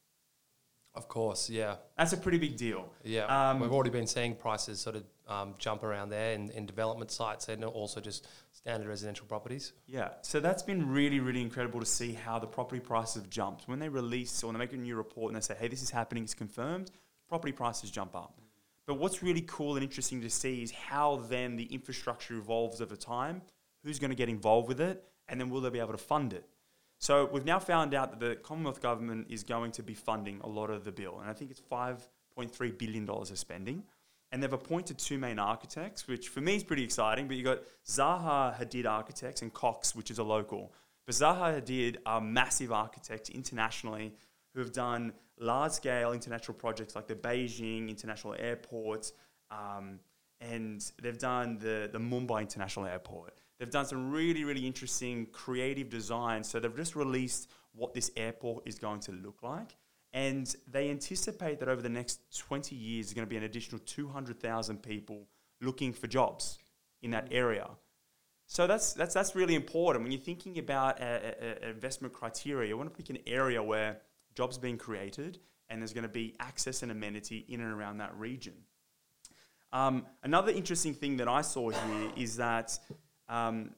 Of 0.98 1.08
course, 1.08 1.48
yeah, 1.50 1.76
That's 1.98 2.14
a 2.14 2.18
pretty 2.18 2.40
big 2.40 2.58
deal. 2.58 2.92
yeah. 3.04 3.26
Um, 3.26 3.60
We've 3.60 3.72
already 3.72 3.92
been 3.92 4.08
seeing 4.08 4.36
prices 4.36 4.80
sort 4.80 4.96
of 4.96 5.04
um, 5.28 5.54
jump 5.60 5.84
around 5.84 6.10
there 6.10 6.34
in, 6.34 6.50
in 6.52 6.66
development 6.66 7.12
sites 7.12 7.50
and 7.50 7.64
also 7.64 8.02
just 8.02 8.28
standard 8.52 8.88
residential 8.88 9.28
properties. 9.28 9.74
Yeah, 9.86 10.10
so 10.24 10.40
that's 10.40 10.64
been 10.64 10.90
really, 10.90 11.20
really 11.20 11.42
incredible 11.42 11.80
to 11.80 11.86
see 11.86 12.14
how 12.14 12.40
the 12.40 12.48
property 12.48 12.80
prices 12.82 13.16
have 13.22 13.30
jumped. 13.30 13.68
When 13.68 13.78
they 13.78 13.90
release 13.90 14.44
or 14.44 14.48
when 14.48 14.56
they 14.56 14.60
make 14.60 14.74
a 14.74 14.78
new 14.78 14.96
report 14.96 15.32
and 15.32 15.36
they 15.40 15.46
say, 15.46 15.56
hey, 15.60 15.68
this 15.68 15.84
is 15.84 15.92
happening, 15.92 16.24
it's 16.24 16.34
confirmed, 16.34 16.90
property 17.30 17.52
prices 17.52 17.92
jump 17.92 18.16
up. 18.16 18.40
But 18.88 18.96
what's 18.96 19.22
really 19.22 19.42
cool 19.42 19.76
and 19.76 19.84
interesting 19.84 20.22
to 20.22 20.30
see 20.30 20.64
is 20.64 20.72
how 20.72 21.18
then 21.30 21.58
the 21.58 21.66
infrastructure 21.66 22.36
evolves 22.36 22.82
over 22.82 22.96
time, 22.96 23.42
who's 23.84 24.00
going 24.00 24.12
to 24.12 24.16
get 24.16 24.30
involved 24.30 24.68
with 24.68 24.82
it, 24.82 25.04
and 25.30 25.40
then 25.40 25.50
will 25.50 25.62
they 25.62 25.70
be 25.70 25.80
able 25.80 25.92
to 25.92 25.98
fund 25.98 26.34
it? 26.34 26.46
So 27.00 27.30
we've 27.32 27.46
now 27.46 27.60
found 27.60 27.94
out 27.94 28.12
that 28.12 28.20
the 28.20 28.36
Commonwealth 28.36 28.82
Government 28.82 29.28
is 29.30 29.44
going 29.44 29.72
to 29.74 29.84
be 29.84 29.94
funding 29.94 30.40
a 30.44 30.48
lot 30.48 30.70
of 30.70 30.84
the 30.84 30.92
bill, 30.92 31.20
and 31.20 31.30
I 31.30 31.34
think 31.34 31.52
it's 31.52 31.62
$5.3 31.62 32.78
billion 32.78 33.10
of 33.10 33.38
spending. 33.38 33.84
And 34.32 34.44
they've 34.44 34.52
appointed 34.52 34.98
two 34.98 35.18
main 35.18 35.40
architects, 35.40 36.06
which 36.08 36.28
for 36.28 36.42
me 36.42 36.56
is 36.56 36.64
pretty 36.64 36.84
exciting. 36.84 37.28
But 37.28 37.38
you've 37.38 37.46
got 37.46 37.60
Zaha 37.86 38.58
Hadid 38.60 38.86
Architects 38.86 39.42
and 39.42 39.54
Cox, 39.54 39.96
which 39.96 40.12
is 40.12 40.20
a 40.20 40.24
local. 40.24 40.74
But 41.06 41.16
Zaha 41.16 41.62
Hadid 41.62 41.98
are 42.06 42.20
massive 42.20 42.74
architects 42.74 43.30
internationally 43.30 44.14
who 44.54 44.60
have 44.60 44.74
done 44.74 45.14
large 45.40 45.72
scale 45.72 46.12
international 46.12 46.56
projects 46.56 46.96
like 46.96 47.08
the 47.08 47.16
Beijing 47.16 47.90
International 47.90 48.36
Airport, 48.38 49.12
um, 49.50 50.00
and 50.42 50.84
they've 51.02 51.18
done 51.18 51.58
the, 51.60 51.90
the 51.92 52.00
Mumbai 52.00 52.42
International 52.42 52.86
Airport. 52.86 53.40
They've 53.60 53.70
done 53.70 53.86
some 53.86 54.12
really, 54.12 54.44
really 54.44 54.66
interesting 54.66 55.28
creative 55.28 55.90
designs. 55.90 56.48
So 56.48 56.60
they've 56.60 56.76
just 56.76 56.96
released 56.96 57.50
what 57.74 57.94
this 57.94 58.12
airport 58.16 58.68
is 58.68 58.78
going 58.78 59.00
to 59.02 59.12
look 59.12 59.42
like. 59.42 59.76
And 60.14 60.54
they 60.72 60.90
anticipate 60.90 61.60
that 61.60 61.70
over 61.70 61.82
the 61.82 61.90
next 61.90 62.20
20 62.38 62.76
years, 62.76 63.08
there's 63.08 63.14
going 63.14 63.26
to 63.26 63.30
be 63.30 63.38
an 63.38 63.44
additional 63.44 63.80
200,000 63.86 64.82
people 64.82 65.28
looking 65.62 65.94
for 65.94 66.08
jobs 66.08 66.60
in 67.02 67.12
that 67.12 67.28
area. 67.32 67.68
So 68.48 68.66
that's, 68.66 68.94
that's, 68.94 69.14
that's 69.14 69.36
really 69.36 69.56
important. 69.56 70.04
When 70.04 70.12
you're 70.12 70.22
thinking 70.22 70.58
about 70.58 71.02
an 71.02 71.34
investment 71.62 72.14
criteria, 72.14 72.70
you 72.70 72.78
want 72.78 72.90
to 72.92 72.96
pick 72.96 73.10
an 73.10 73.22
area 73.28 73.62
where 73.62 74.00
jobs 74.36 74.58
being 74.58 74.78
created 74.78 75.40
and 75.70 75.82
there's 75.82 75.94
going 75.94 76.04
to 76.04 76.10
be 76.10 76.34
access 76.40 76.82
and 76.82 76.92
amenity 76.92 77.46
in 77.50 77.60
and 77.60 77.74
around 77.74 77.98
that 77.98 78.16
region. 78.18 78.54
Um, 79.74 80.06
another 80.24 80.52
interesting 80.52 80.94
thing 80.94 81.18
that 81.18 81.28
I 81.28 81.42
saw 81.42 81.70
here 81.70 82.12
is 82.16 82.38
that 82.38 82.80
um, 83.30 83.72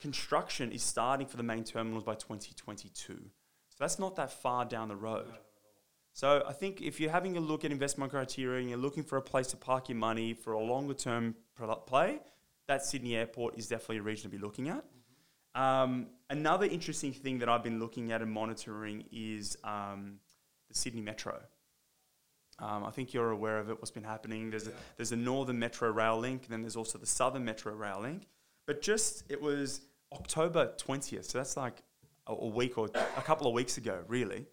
construction 0.00 0.72
is 0.72 0.82
starting 0.82 1.26
for 1.26 1.36
the 1.36 1.42
main 1.42 1.64
terminals 1.64 2.04
by 2.04 2.14
2022. 2.14 3.14
So 3.14 3.76
that's 3.78 3.98
not 3.98 4.16
that 4.16 4.32
far 4.32 4.64
down 4.64 4.88
the 4.88 4.96
road. 4.96 5.32
So 6.12 6.44
I 6.46 6.52
think 6.52 6.82
if 6.82 7.00
you're 7.00 7.10
having 7.10 7.36
a 7.36 7.40
look 7.40 7.64
at 7.64 7.70
investment 7.70 8.10
criteria 8.10 8.60
and 8.60 8.68
you're 8.68 8.78
looking 8.78 9.02
for 9.02 9.16
a 9.16 9.22
place 9.22 9.46
to 9.48 9.56
park 9.56 9.88
your 9.88 9.96
money 9.96 10.34
for 10.34 10.52
a 10.52 10.60
longer 10.60 10.94
term 10.94 11.34
play, 11.86 12.20
that 12.68 12.84
Sydney 12.84 13.16
Airport 13.16 13.58
is 13.58 13.66
definitely 13.66 13.98
a 13.98 14.02
region 14.02 14.30
to 14.30 14.36
be 14.36 14.42
looking 14.42 14.68
at. 14.68 14.84
Um, 15.54 16.08
another 16.30 16.66
interesting 16.66 17.12
thing 17.12 17.38
that 17.38 17.48
I've 17.48 17.62
been 17.62 17.78
looking 17.78 18.12
at 18.12 18.22
and 18.22 18.30
monitoring 18.30 19.04
is 19.10 19.56
um, 19.64 20.18
the 20.68 20.74
Sydney 20.74 21.00
Metro. 21.00 21.40
Um, 22.58 22.84
I 22.84 22.90
think 22.90 23.12
you're 23.12 23.30
aware 23.30 23.58
of 23.58 23.70
it, 23.70 23.78
what's 23.78 23.90
been 23.90 24.04
happening. 24.04 24.50
There's, 24.50 24.68
a, 24.68 24.72
there's 24.96 25.12
a 25.12 25.16
northern 25.16 25.58
metro 25.58 25.90
rail 25.90 26.18
link, 26.18 26.44
and 26.44 26.52
then 26.52 26.62
there's 26.62 26.76
also 26.76 26.98
the 26.98 27.06
southern 27.06 27.44
metro 27.44 27.72
rail 27.74 28.00
link. 28.00 28.26
But 28.66 28.82
just, 28.82 29.24
it 29.28 29.40
was 29.40 29.80
October 30.12 30.72
20th, 30.78 31.24
so 31.24 31.38
that's 31.38 31.56
like 31.56 31.82
a, 32.26 32.32
a 32.32 32.46
week 32.46 32.78
or 32.78 32.88
a 32.94 33.22
couple 33.22 33.46
of 33.46 33.54
weeks 33.54 33.76
ago, 33.78 34.02
really. 34.08 34.46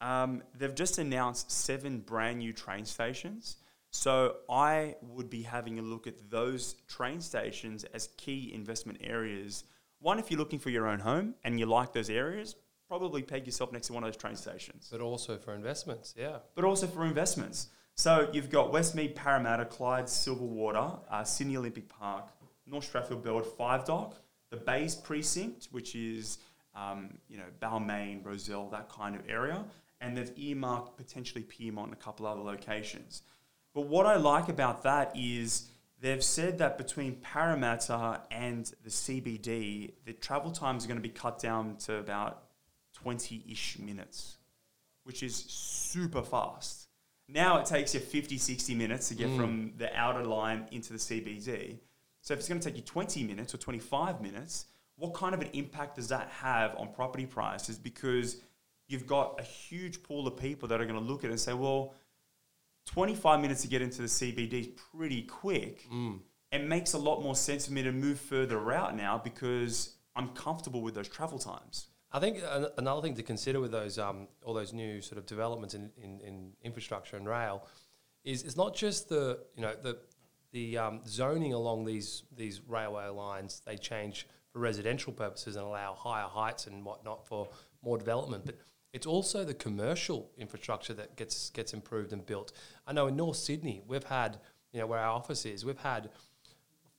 Um, 0.00 0.42
they've 0.56 0.74
just 0.74 0.98
announced 0.98 1.50
seven 1.50 2.00
brand 2.00 2.38
new 2.38 2.52
train 2.52 2.84
stations. 2.84 3.56
So 3.90 4.36
I 4.50 4.96
would 5.02 5.30
be 5.30 5.42
having 5.42 5.78
a 5.78 5.82
look 5.82 6.06
at 6.06 6.30
those 6.30 6.74
train 6.88 7.20
stations 7.20 7.84
as 7.94 8.08
key 8.16 8.50
investment 8.52 8.98
areas 9.02 9.64
one, 10.04 10.18
if 10.18 10.30
you're 10.30 10.38
looking 10.38 10.58
for 10.58 10.68
your 10.68 10.86
own 10.86 11.00
home 11.00 11.34
and 11.44 11.58
you 11.58 11.64
like 11.64 11.94
those 11.94 12.10
areas, 12.10 12.56
probably 12.88 13.22
peg 13.22 13.46
yourself 13.46 13.72
next 13.72 13.86
to 13.86 13.94
one 13.94 14.04
of 14.04 14.08
those 14.08 14.18
train 14.18 14.36
stations. 14.36 14.88
But 14.92 15.00
also 15.00 15.38
for 15.38 15.54
investments, 15.54 16.14
yeah. 16.14 16.40
But 16.54 16.64
also 16.66 16.86
for 16.86 17.06
investments. 17.06 17.68
So 17.94 18.28
you've 18.30 18.50
got 18.50 18.70
Westmead, 18.70 19.14
Parramatta, 19.14 19.64
Clyde, 19.64 20.04
Silverwater, 20.04 21.00
uh, 21.10 21.24
Sydney 21.24 21.56
Olympic 21.56 21.88
Park, 21.88 22.28
North 22.66 22.90
Strathfield, 22.92 23.22
Burwood, 23.22 23.46
Five 23.46 23.84
Dock, 23.84 24.16
the 24.50 24.56
Bays 24.56 24.94
Precinct, 24.94 25.68
which 25.70 25.94
is 25.94 26.38
um, 26.74 27.18
you 27.28 27.36
know 27.36 27.44
Balmain, 27.60 28.24
Rozelle, 28.24 28.68
that 28.70 28.88
kind 28.88 29.14
of 29.14 29.22
area, 29.28 29.64
and 30.00 30.16
they've 30.16 30.32
earmarked 30.36 30.96
potentially 30.96 31.42
Pyrmont 31.44 31.84
and 31.84 31.92
a 31.92 31.96
couple 31.96 32.26
other 32.26 32.40
locations. 32.42 33.22
But 33.74 33.82
what 33.86 34.06
I 34.06 34.16
like 34.16 34.48
about 34.48 34.82
that 34.84 35.12
is 35.16 35.68
they've 36.00 36.22
said 36.22 36.58
that 36.58 36.78
between 36.78 37.16
Parramatta 37.16 38.22
and 38.30 38.70
the 38.82 38.90
CBD, 38.90 39.92
the 40.04 40.12
travel 40.12 40.50
times 40.50 40.84
are 40.84 40.88
going 40.88 40.98
to 40.98 41.02
be 41.02 41.08
cut 41.08 41.38
down 41.38 41.76
to 41.78 41.96
about 41.96 42.44
20 42.94 43.44
ish 43.50 43.78
minutes, 43.78 44.36
which 45.04 45.22
is 45.22 45.34
super 45.34 46.22
fast. 46.22 46.88
Now 47.28 47.58
it 47.58 47.66
takes 47.66 47.94
you 47.94 48.00
50, 48.00 48.38
60 48.38 48.74
minutes 48.74 49.08
to 49.08 49.14
get 49.14 49.28
Mm. 49.30 49.36
from 49.36 49.72
the 49.78 49.94
outer 49.96 50.24
line 50.24 50.66
into 50.70 50.92
the 50.92 50.98
CBD. 50.98 51.78
So 52.24 52.32
if 52.32 52.40
it's 52.40 52.48
going 52.48 52.58
to 52.58 52.66
take 52.66 52.76
you 52.76 52.82
20 52.82 53.22
minutes 53.22 53.52
or 53.52 53.58
25 53.58 54.22
minutes, 54.22 54.64
what 54.96 55.12
kind 55.12 55.34
of 55.34 55.42
an 55.42 55.50
impact 55.52 55.96
does 55.96 56.08
that 56.08 56.30
have 56.30 56.74
on 56.76 56.88
property 56.90 57.26
prices? 57.26 57.78
Because 57.78 58.38
you've 58.88 59.06
got 59.06 59.38
a 59.38 59.42
huge 59.42 60.02
pool 60.02 60.26
of 60.26 60.34
people 60.34 60.66
that 60.68 60.80
are 60.80 60.86
going 60.86 60.98
to 60.98 61.04
look 61.04 61.22
at 61.22 61.28
it 61.28 61.32
and 61.34 61.40
say, 61.40 61.52
well, 61.52 61.92
25 62.86 63.40
minutes 63.40 63.60
to 63.60 63.68
get 63.68 63.82
into 63.82 64.00
the 64.00 64.08
CBD 64.08 64.52
is 64.54 64.68
pretty 64.96 65.20
quick. 65.22 65.86
Mm. 65.92 66.20
It 66.50 66.64
makes 66.66 66.94
a 66.94 66.98
lot 66.98 67.22
more 67.22 67.34
sense 67.34 67.66
for 67.66 67.74
me 67.74 67.82
to 67.82 67.92
move 67.92 68.18
further 68.18 68.72
out 68.72 68.96
now 68.96 69.20
because 69.22 69.96
I'm 70.16 70.28
comfortable 70.30 70.80
with 70.80 70.94
those 70.94 71.08
travel 71.08 71.38
times. 71.38 71.88
I 72.10 72.20
think 72.20 72.38
an- 72.48 72.68
another 72.78 73.02
thing 73.02 73.16
to 73.16 73.22
consider 73.22 73.60
with 73.60 73.72
those 73.72 73.98
um, 73.98 74.28
all 74.42 74.54
those 74.54 74.72
new 74.72 75.02
sort 75.02 75.18
of 75.18 75.26
developments 75.26 75.74
in, 75.74 75.90
in, 76.02 76.20
in 76.20 76.52
infrastructure 76.62 77.18
and 77.18 77.28
rail 77.28 77.66
is 78.24 78.44
it's 78.44 78.56
not 78.56 78.74
just 78.74 79.10
the 79.10 79.40
you 79.56 79.62
know 79.62 79.74
the 79.82 79.98
the 80.54 80.78
um, 80.78 81.00
zoning 81.06 81.52
along 81.52 81.84
these 81.84 82.22
these 82.36 82.62
railway 82.66 83.08
lines 83.08 83.60
they 83.66 83.76
change 83.76 84.26
for 84.52 84.60
residential 84.60 85.12
purposes 85.12 85.56
and 85.56 85.66
allow 85.66 85.94
higher 85.94 86.28
heights 86.28 86.68
and 86.68 86.84
whatnot 86.84 87.26
for 87.26 87.48
more 87.82 87.98
development, 87.98 88.46
but 88.46 88.56
it's 88.92 89.06
also 89.06 89.44
the 89.44 89.52
commercial 89.52 90.30
infrastructure 90.38 90.94
that 90.94 91.16
gets 91.16 91.50
gets 91.50 91.74
improved 91.74 92.12
and 92.12 92.24
built. 92.24 92.52
I 92.86 92.92
know 92.92 93.08
in 93.08 93.16
North 93.16 93.36
Sydney 93.36 93.82
we've 93.86 94.04
had 94.04 94.38
you 94.72 94.80
know 94.80 94.86
where 94.86 95.00
our 95.00 95.12
office 95.12 95.44
is 95.44 95.64
we've 95.64 95.76
had 95.76 96.08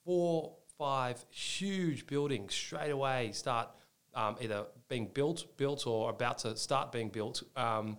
four, 0.03 0.53
five 0.77 1.25
huge 1.29 2.05
buildings 2.05 2.53
straight 2.53 2.91
away 2.91 3.31
start 3.31 3.69
um, 4.13 4.35
either 4.41 4.65
being 4.89 5.07
built, 5.07 5.57
built 5.57 5.87
or 5.87 6.09
about 6.09 6.39
to 6.39 6.55
start 6.55 6.91
being 6.91 7.09
built 7.09 7.43
um, 7.55 7.97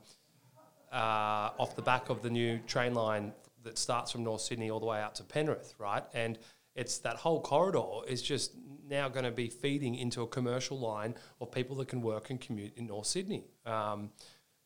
uh, 0.92 1.50
off 1.58 1.74
the 1.76 1.82
back 1.82 2.10
of 2.10 2.22
the 2.22 2.30
new 2.30 2.58
train 2.66 2.94
line 2.94 3.32
that 3.66 3.76
starts 3.78 4.10
from 4.10 4.24
North 4.24 4.40
Sydney 4.40 4.70
all 4.70 4.80
the 4.80 4.86
way 4.86 5.00
out 5.00 5.14
to 5.16 5.24
Penrith, 5.24 5.74
right? 5.78 6.02
And 6.14 6.38
it's 6.74 6.98
that 6.98 7.16
whole 7.16 7.40
corridor 7.40 8.06
is 8.08 8.22
just 8.22 8.52
now 8.88 9.08
going 9.08 9.24
to 9.24 9.30
be 9.30 9.48
feeding 9.48 9.94
into 9.94 10.22
a 10.22 10.26
commercial 10.26 10.78
line 10.78 11.14
of 11.40 11.50
people 11.52 11.76
that 11.76 11.88
can 11.88 12.00
work 12.02 12.30
and 12.30 12.40
commute 12.40 12.76
in 12.76 12.86
North 12.86 13.06
Sydney. 13.06 13.44
Um, 13.64 14.10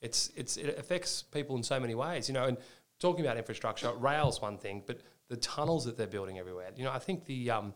it's, 0.00 0.30
it's, 0.36 0.56
it 0.56 0.78
affects 0.78 1.22
people 1.22 1.56
in 1.56 1.62
so 1.62 1.78
many 1.80 1.94
ways, 1.94 2.28
you 2.28 2.34
know. 2.34 2.44
And 2.46 2.56
talking 3.00 3.24
about 3.24 3.36
infrastructure, 3.36 3.92
rail's 3.94 4.40
one 4.40 4.58
thing, 4.58 4.82
but 4.86 5.00
the 5.28 5.36
tunnels 5.36 5.84
that 5.84 5.96
they're 5.96 6.06
building 6.06 6.38
everywhere. 6.38 6.70
You 6.76 6.84
know, 6.84 6.92
I 6.92 6.98
think 6.98 7.24
the 7.26 7.50
um, 7.50 7.74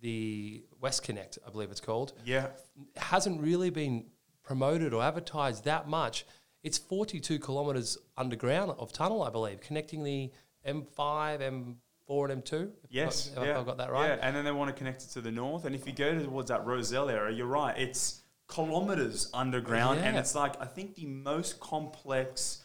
the 0.00 0.64
WestConnex, 0.82 1.38
I 1.46 1.50
believe 1.50 1.70
it's 1.70 1.80
called, 1.80 2.12
Yeah. 2.24 2.48
hasn't 2.96 3.40
really 3.40 3.70
been 3.70 4.06
promoted 4.42 4.92
or 4.92 5.02
advertised 5.02 5.64
that 5.64 5.88
much. 5.88 6.26
It's 6.62 6.78
42 6.78 7.38
kilometres 7.38 7.96
underground 8.16 8.72
of 8.78 8.92
tunnel, 8.92 9.22
I 9.22 9.30
believe, 9.30 9.60
connecting 9.60 10.04
the 10.04 10.30
M5, 10.66 11.40
M4, 11.40 12.30
and 12.30 12.44
M2. 12.44 12.70
Yes. 12.90 13.30
Have 13.34 13.42
I- 13.42 13.46
yeah. 13.46 13.56
have 13.56 13.66
got 13.66 13.78
that 13.78 13.90
right? 13.92 14.08
Yeah, 14.08 14.18
and 14.20 14.34
then 14.36 14.44
they 14.44 14.52
want 14.52 14.68
to 14.68 14.76
connect 14.76 15.02
it 15.02 15.08
to 15.10 15.20
the 15.20 15.30
north. 15.30 15.64
And 15.64 15.74
if 15.74 15.86
you 15.86 15.92
go 15.92 16.18
towards 16.18 16.48
that 16.48 16.64
Rozelle 16.66 17.08
area, 17.10 17.34
you're 17.36 17.46
right. 17.46 17.76
It's 17.78 18.22
kilometers 18.48 19.28
underground, 19.34 20.00
and 20.00 20.16
it's 20.16 20.34
like 20.34 20.60
I 20.60 20.66
think 20.66 20.94
the 20.94 21.06
most 21.06 21.58
complex 21.60 22.62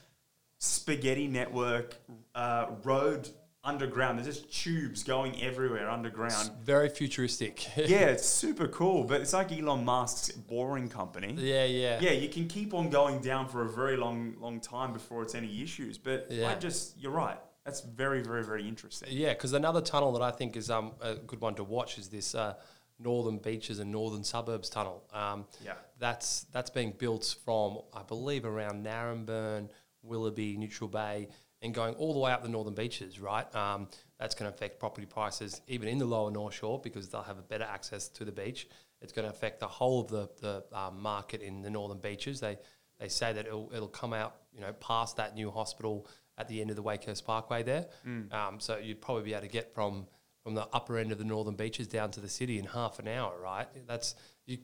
spaghetti 0.60 1.28
network 1.28 1.96
uh, 2.36 2.68
road 2.84 3.30
underground. 3.64 4.18
There's 4.20 4.38
just 4.40 4.52
tubes 4.54 5.04
going 5.04 5.42
everywhere 5.42 5.90
underground. 5.90 6.52
Very 6.64 6.90
futuristic. 6.90 7.66
yeah, 7.78 8.06
it's 8.08 8.26
super 8.26 8.68
cool, 8.68 9.04
but 9.04 9.22
it's 9.22 9.34
like 9.34 9.52
Elon 9.52 9.86
Musk's 9.86 10.32
boring 10.32 10.90
company. 10.90 11.34
yeah, 11.38 11.66
yeah. 11.66 12.00
Yeah, 12.00 12.12
you 12.12 12.30
can 12.30 12.48
keep 12.48 12.74
on 12.74 12.90
going 12.90 13.20
down 13.20 13.48
for 13.48 13.64
a 13.64 13.70
very 13.70 13.98
long, 13.98 14.36
long 14.40 14.60
time 14.60 14.94
before 14.94 15.24
it's 15.24 15.36
any 15.36 15.62
issues. 15.62 15.98
But 15.98 16.28
I 16.32 16.56
just, 16.56 16.98
you're 17.00 17.12
right. 17.12 17.38
That's 17.66 17.82
very, 17.82 18.22
very, 18.22 18.44
very 18.44 18.68
interesting. 18.68 19.10
Yeah, 19.12 19.34
because 19.34 19.54
another 19.54 19.82
tunnel 19.82 20.12
that 20.14 20.22
I 20.22 20.32
think 20.32 20.58
is 20.58 20.70
um, 20.70 20.94
a 21.02 21.16
good 21.16 21.42
one 21.42 21.56
to 21.56 21.64
watch 21.64 21.98
is 21.98 22.08
this 22.10 22.34
uh, 22.34 22.56
Northern 23.00 23.38
Beaches 23.38 23.80
and 23.80 23.92
Northern 23.92 24.24
Suburbs 24.24 24.70
tunnel. 24.70 25.04
Um, 25.14 25.46
Yeah. 25.64 25.74
that's 26.00 26.46
that's 26.52 26.70
being 26.72 26.92
built 26.98 27.36
from 27.46 27.80
I 27.94 28.04
believe 28.04 28.46
around 28.46 28.84
Naremburn, 28.86 29.70
Willoughby, 30.02 30.58
Neutral 30.58 30.90
Bay, 30.90 31.28
and 31.62 31.74
going 31.74 31.94
all 31.96 32.14
the 32.14 32.20
way 32.20 32.32
up 32.32 32.42
the 32.42 32.50
Northern 32.50 32.74
Beaches. 32.74 33.20
Right, 33.20 33.54
um, 33.56 33.88
that's 34.20 34.34
going 34.34 34.50
to 34.50 34.56
affect 34.56 34.80
property 34.80 35.06
prices 35.08 35.62
even 35.68 35.88
in 35.88 36.00
the 36.00 36.06
lower 36.06 36.32
North 36.32 36.56
Shore 36.56 36.80
because 36.80 37.10
they'll 37.10 37.22
have 37.22 37.38
a 37.40 37.44
better 37.44 37.64
access 37.66 38.08
to 38.10 38.26
the 38.26 38.32
beach. 38.32 38.68
It's 39.02 39.14
going 39.14 39.26
to 39.28 39.32
affect 39.32 39.60
the 39.60 39.68
whole 39.68 40.02
of 40.02 40.08
the 40.08 40.30
the 40.42 40.64
um, 40.78 41.00
market 41.00 41.42
in 41.42 41.62
the 41.62 41.70
Northern 41.70 42.00
Beaches. 42.00 42.40
They 42.40 42.58
they 43.00 43.08
say 43.08 43.34
that 43.34 43.46
it'll 43.46 43.72
it'll 43.74 43.88
come 43.88 44.14
out 44.14 44.36
you 44.52 44.62
know 44.62 44.74
past 44.74 45.18
that 45.18 45.36
new 45.36 45.52
hospital 45.52 46.08
at 46.38 46.48
the 46.48 46.62
end 46.62 46.70
of 46.70 46.76
the 46.76 46.84
Wakehurst 46.84 47.26
Parkway 47.26 47.64
there. 47.64 47.86
Um, 48.32 48.60
so 48.60 48.78
you'd 48.78 49.02
probably 49.02 49.24
be 49.24 49.34
able 49.34 49.42
to 49.44 49.48
get 49.48 49.74
from 49.74 50.08
from 50.44 50.56
the 50.56 50.68
upper 50.74 50.98
end 50.98 51.12
of 51.12 51.20
the 51.20 51.24
northern 51.24 51.54
beaches 51.54 51.88
down 51.88 52.10
to 52.10 52.20
the 52.20 52.28
city 52.28 52.58
in 52.58 52.66
half 52.66 52.98
an 52.98 53.08
hour, 53.08 53.34
right? 53.40 53.68
That's 53.88 54.16
you, 54.48 54.58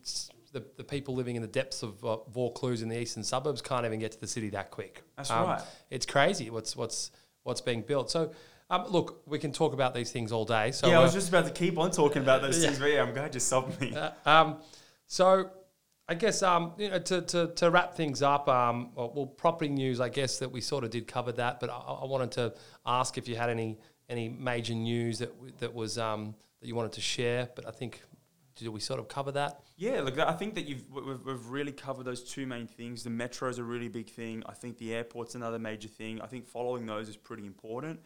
the, 0.51 0.63
the 0.75 0.83
people 0.83 1.13
living 1.13 1.35
in 1.35 1.43
the 1.43 1.47
depths 1.47 1.83
of 1.83 2.03
uh, 2.03 2.17
Vaucluse 2.33 2.81
in 2.81 2.89
the 2.89 2.99
eastern 2.99 3.23
suburbs 3.23 3.61
can't 3.61 3.85
even 3.85 3.99
get 3.99 4.11
to 4.13 4.19
the 4.19 4.25
city 4.25 4.49
that 4.49 4.71
quick. 4.71 5.03
That's 5.17 5.29
right. 5.29 5.61
It's 5.91 6.07
crazy 6.07 6.49
what's 6.49 6.75
what's 6.75 7.11
what's 7.43 7.61
being 7.61 7.81
built. 7.81 8.09
So 8.09 8.31
um, 8.71 8.85
look, 8.89 9.21
we 9.27 9.37
can 9.37 9.51
talk 9.51 9.73
about 9.73 9.93
these 9.93 10.11
things 10.11 10.31
all 10.31 10.45
day. 10.45 10.71
So 10.71 10.87
yeah, 10.89 10.95
I 10.97 10.99
uh, 11.01 11.03
was 11.03 11.13
just 11.13 11.29
about 11.29 11.45
to 11.45 11.51
keep 11.51 11.77
on 11.77 11.91
talking 11.91 12.23
about 12.23 12.41
those 12.41 12.57
Yeah. 12.61 12.69
things, 12.69 12.79
but 12.79 12.85
yeah, 12.91 13.03
I'm 13.03 13.13
glad 13.13 13.33
you 13.35 13.39
stopped 13.39 13.79
me. 13.79 13.93
uh, 13.95 14.11
um, 14.25 14.57
so 15.05 15.51
I 16.09 16.13
guess 16.13 16.41
um, 16.41 16.73
you 16.77 16.89
know 16.89 16.99
to, 16.99 17.21
to, 17.21 17.47
to 17.47 17.69
wrap 17.69 17.95
things 17.95 18.21
up, 18.21 18.47
um, 18.47 18.91
well, 18.95 19.25
property 19.25 19.69
news. 19.69 19.99
I 19.99 20.09
guess 20.09 20.39
that 20.39 20.51
we 20.51 20.61
sort 20.61 20.83
of 20.83 20.89
did 20.89 21.07
cover 21.07 21.31
that, 21.33 21.59
but 21.59 21.69
I, 21.69 21.73
I 21.73 22.05
wanted 22.05 22.31
to 22.33 22.53
ask 22.85 23.17
if 23.17 23.27
you 23.27 23.35
had 23.35 23.49
any 23.49 23.77
any 24.09 24.29
major 24.29 24.73
news 24.73 25.19
that 25.19 25.33
that 25.59 25.73
was 25.73 25.97
um, 25.97 26.33
that 26.61 26.67
you 26.67 26.75
wanted 26.75 26.93
to 26.93 27.01
share. 27.01 27.49
But 27.55 27.67
I 27.67 27.71
think 27.71 28.01
did 28.55 28.69
we 28.69 28.79
sort 28.79 28.99
of 28.99 29.07
cover 29.07 29.31
that? 29.33 29.59
Yeah, 29.75 30.01
look, 30.01 30.17
I 30.17 30.31
think 30.33 30.55
that 30.55 30.65
you've 30.65 30.89
we- 30.89 31.01
we've, 31.01 31.25
we've 31.25 31.47
really 31.47 31.71
covered 31.73 32.05
those 32.05 32.23
two 32.23 32.47
main 32.47 32.67
things. 32.67 33.03
The 33.03 33.09
metro 33.09 33.49
is 33.49 33.59
a 33.59 33.63
really 33.63 33.89
big 33.89 34.09
thing. 34.09 34.43
I 34.45 34.53
think 34.53 34.77
the 34.77 34.93
airport's 34.95 35.35
another 35.35 35.59
major 35.59 35.89
thing. 35.89 36.21
I 36.21 36.27
think 36.27 36.47
following 36.47 36.85
those 36.85 37.09
is 37.09 37.17
pretty 37.17 37.45
important. 37.45 37.99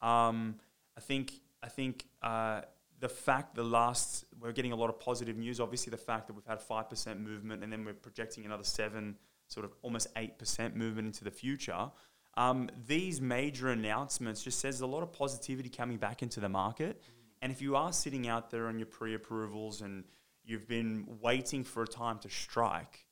Um, 0.00 0.56
I 0.96 1.00
think 1.00 1.32
I 1.62 1.68
think 1.68 2.06
uh, 2.22 2.62
the 3.00 3.08
fact 3.08 3.54
the 3.54 3.64
last 3.64 4.24
we're 4.40 4.52
getting 4.52 4.72
a 4.72 4.76
lot 4.76 4.90
of 4.90 4.98
positive 4.98 5.36
news. 5.36 5.60
Obviously, 5.60 5.90
the 5.90 5.96
fact 5.96 6.26
that 6.26 6.34
we've 6.34 6.46
had 6.46 6.60
five 6.60 6.88
percent 6.88 7.20
movement, 7.20 7.62
and 7.62 7.72
then 7.72 7.84
we're 7.84 7.94
projecting 7.94 8.44
another 8.44 8.64
seven, 8.64 9.16
sort 9.46 9.64
of 9.64 9.72
almost 9.82 10.08
eight 10.16 10.38
percent 10.38 10.76
movement 10.76 11.06
into 11.06 11.24
the 11.24 11.30
future. 11.30 11.90
Um, 12.34 12.70
these 12.86 13.20
major 13.20 13.70
announcements 13.70 14.42
just 14.42 14.60
says 14.60 14.80
a 14.80 14.86
lot 14.86 15.02
of 15.02 15.12
positivity 15.12 15.68
coming 15.68 15.96
back 15.96 16.22
into 16.22 16.40
the 16.40 16.48
market. 16.48 17.02
And 17.42 17.50
if 17.52 17.60
you 17.62 17.76
are 17.76 17.92
sitting 17.92 18.28
out 18.28 18.50
there 18.50 18.66
on 18.66 18.78
your 18.78 18.86
pre-approvals 18.86 19.80
and 19.80 20.04
you've 20.44 20.68
been 20.68 21.06
waiting 21.20 21.64
for 21.64 21.82
a 21.82 21.86
time 21.86 22.18
to 22.20 22.30
strike, 22.30 23.06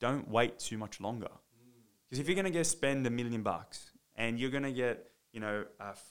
don't 0.00 0.28
wait 0.28 0.58
too 0.58 0.78
much 0.78 1.00
longer. 1.00 1.30
Because 2.08 2.20
if 2.20 2.26
you're 2.26 2.34
going 2.34 2.44
to 2.44 2.50
go 2.50 2.62
spend 2.62 3.06
a 3.06 3.10
million 3.10 3.42
bucks 3.42 3.90
and 4.16 4.38
you're 4.38 4.50
going 4.50 4.64
to 4.64 4.72
get, 4.72 5.10
you 5.32 5.40
know, 5.40 5.64
f- 5.80 6.04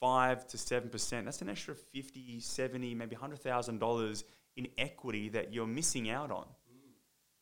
five 0.00 0.46
to 0.48 0.58
seven 0.58 0.88
percent, 0.88 1.24
that's 1.24 1.42
an 1.42 1.48
extra 1.48 1.74
50, 1.74 2.40
70, 2.40 2.94
maybe 2.94 3.16
$100,000 3.16 4.24
in 4.56 4.68
equity 4.78 5.28
that 5.30 5.52
you're 5.52 5.66
missing 5.66 6.10
out 6.10 6.30
on. 6.30 6.46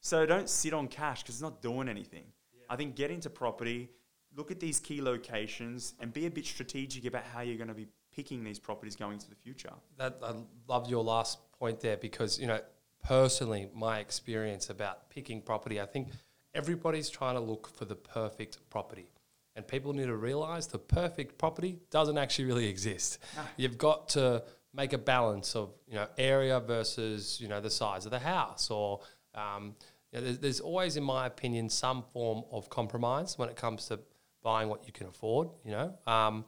So 0.01 0.27
don't 0.27 0.49
sit 0.49 0.75
on 0.75 0.89
cash 0.89 1.23
because 1.23 1.37
it's 1.37 1.43
not 1.43 1.63
doing 1.63 1.89
anything. 1.89 2.25
I 2.69 2.77
think 2.77 2.95
get 2.95 3.11
into 3.11 3.31
property, 3.31 3.91
look 4.37 4.51
at 4.51 4.61
these 4.61 4.81
key 4.81 5.01
locations, 5.01 5.95
and 6.01 6.13
be 6.13 6.27
a 6.27 6.31
bit 6.31 6.45
strategic 6.45 7.05
about 7.07 7.25
how 7.25 7.41
you're 7.41 7.57
going 7.57 7.69
to 7.69 7.75
be 7.75 7.87
picking 8.15 8.45
these 8.45 8.59
properties 8.59 8.97
going 8.97 9.15
into 9.15 9.29
the 9.29 9.37
future. 9.37 9.73
That 9.97 10.19
I 10.23 10.35
loved 10.69 10.91
your 10.91 11.03
last 11.03 11.39
point 11.53 11.81
there 11.81 11.97
because 11.97 12.39
you 12.39 12.47
know 12.47 12.61
personally 13.03 13.69
my 13.75 13.99
experience 13.99 14.71
about 14.71 15.11
picking 15.11 15.41
property. 15.41 15.81
I 15.81 15.87
think 15.87 16.09
everybody's 16.55 17.11
trying 17.11 17.35
to 17.35 17.41
look 17.41 17.69
for 17.69 17.85
the 17.85 17.97
perfect 17.97 18.59
property. 18.71 19.09
And 19.57 19.67
people 19.67 19.93
need 19.93 20.07
to 20.07 20.17
realize 20.17 20.67
the 20.67 20.79
perfect 20.79 21.39
property 21.39 21.79
doesn't 21.91 22.19
actually 22.19 22.47
really 22.47 22.67
exist. 22.67 23.19
You've 23.57 23.79
got 23.79 24.09
to 24.11 24.43
make 24.73 24.93
a 24.93 24.99
balance 24.99 25.55
of 25.55 25.71
you 25.87 25.95
know 25.95 26.09
area 26.19 26.59
versus 26.59 27.39
you 27.41 27.49
know 27.49 27.61
the 27.61 27.71
size 27.71 28.05
of 28.05 28.11
the 28.11 28.19
house, 28.19 28.71
or 28.71 29.01
um, 29.35 29.77
you 30.13 30.19
know, 30.19 30.25
there's, 30.25 30.39
there's 30.39 30.61
always, 30.61 30.97
in 30.97 31.05
my 31.05 31.27
opinion, 31.27 31.69
some 31.69 32.03
form 32.03 32.45
of 32.51 32.69
compromise 32.69 33.39
when 33.39 33.49
it 33.49 33.57
comes 33.57 33.87
to 33.89 34.01
buying 34.43 34.69
what 34.69 34.87
you 34.87 34.93
can 34.93 35.07
afford. 35.07 35.49
You 35.65 35.73
know, 35.73 35.95
um, 36.07 36.45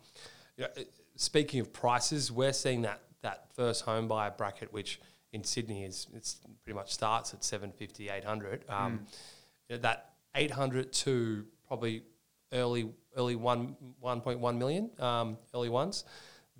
you 0.56 0.64
know, 0.64 0.84
speaking 1.16 1.60
of 1.60 1.72
prices, 1.72 2.30
we're 2.30 2.52
seeing 2.52 2.82
that 2.82 3.00
that 3.22 3.48
first 3.54 3.84
home 3.84 4.06
buyer 4.06 4.32
bracket, 4.36 4.72
which 4.72 5.00
in 5.32 5.42
Sydney 5.42 5.84
is 5.84 6.06
it's 6.14 6.36
pretty 6.62 6.76
much 6.76 6.92
starts 6.92 7.34
at 7.34 7.42
750, 7.42 8.08
800. 8.08 8.64
Um, 8.68 9.06
you 9.68 9.76
know, 9.76 9.82
that 9.82 10.12
800 10.34 10.92
to 10.92 11.44
probably 11.66 12.02
early 12.52 12.90
early 13.16 13.36
one 13.36 13.76
1.1 14.02 14.56
million 14.58 14.90
um, 14.98 15.38
early 15.54 15.68
ones. 15.68 16.04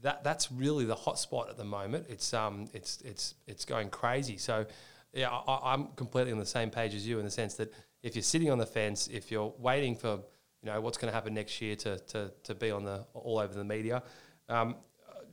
That 0.03 0.23
that's 0.25 0.53
really 0.53 0.85
the 0.85 0.95
hot 0.95 1.19
spot 1.19 1.49
at 1.49 1.57
the 1.57 1.65
moment. 1.65 2.07
It's 2.09 2.33
um 2.35 2.69
it's 2.75 3.01
it's 3.03 3.35
it's 3.47 3.65
going 3.65 3.89
crazy. 3.91 4.37
So 4.37 4.67
yeah, 5.13 5.31
I, 5.31 5.73
I'm 5.73 5.89
completely 5.97 6.33
on 6.33 6.39
the 6.39 6.47
same 6.47 6.71
page 6.71 6.95
as 6.95 7.07
you 7.07 7.19
in 7.19 7.25
the 7.25 7.31
sense 7.31 7.55
that 7.55 7.73
if 8.03 8.15
you're 8.15 8.23
sitting 8.23 8.51
on 8.51 8.59
the 8.59 8.67
fence, 8.67 9.09
if 9.09 9.31
you're 9.31 9.55
waiting 9.59 9.97
for 9.97 10.21
you 10.63 10.71
know 10.73 10.81
what's 10.81 10.99
going 10.99 11.11
to 11.11 11.15
happen 11.15 11.33
next 11.35 11.61
year 11.63 11.77
to, 11.77 11.99
to, 11.99 12.31
to 12.45 12.55
be 12.55 12.71
on 12.71 12.85
the 12.85 13.07
all 13.15 13.39
over 13.39 13.55
the 13.55 13.65
media, 13.65 14.03
um, 14.49 14.75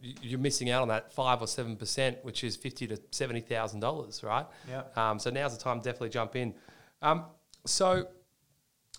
you- 0.02 0.16
you're 0.22 0.39
missing 0.39 0.70
out 0.70 0.82
on 0.82 0.88
that 0.89 1.12
five 1.13 1.42
or 1.42 1.48
seven 1.48 1.76
percent, 1.76 2.20
which 2.24 2.44
is 2.44 2.56
fifty 2.56 2.88
to 2.88 2.98
seventy 3.12 3.42
thousand 3.42 3.82
dollars, 3.82 4.24
right? 4.24 4.46
Yeah. 4.70 4.84
Um, 4.96 5.20
so 5.20 5.30
now's 5.30 5.58
the 5.58 5.62
time 5.63 5.80
to 5.80 5.84
definitely 5.84 6.10
jump 6.10 6.36
in. 6.38 6.54
Um, 7.02 7.26
so 7.66 8.08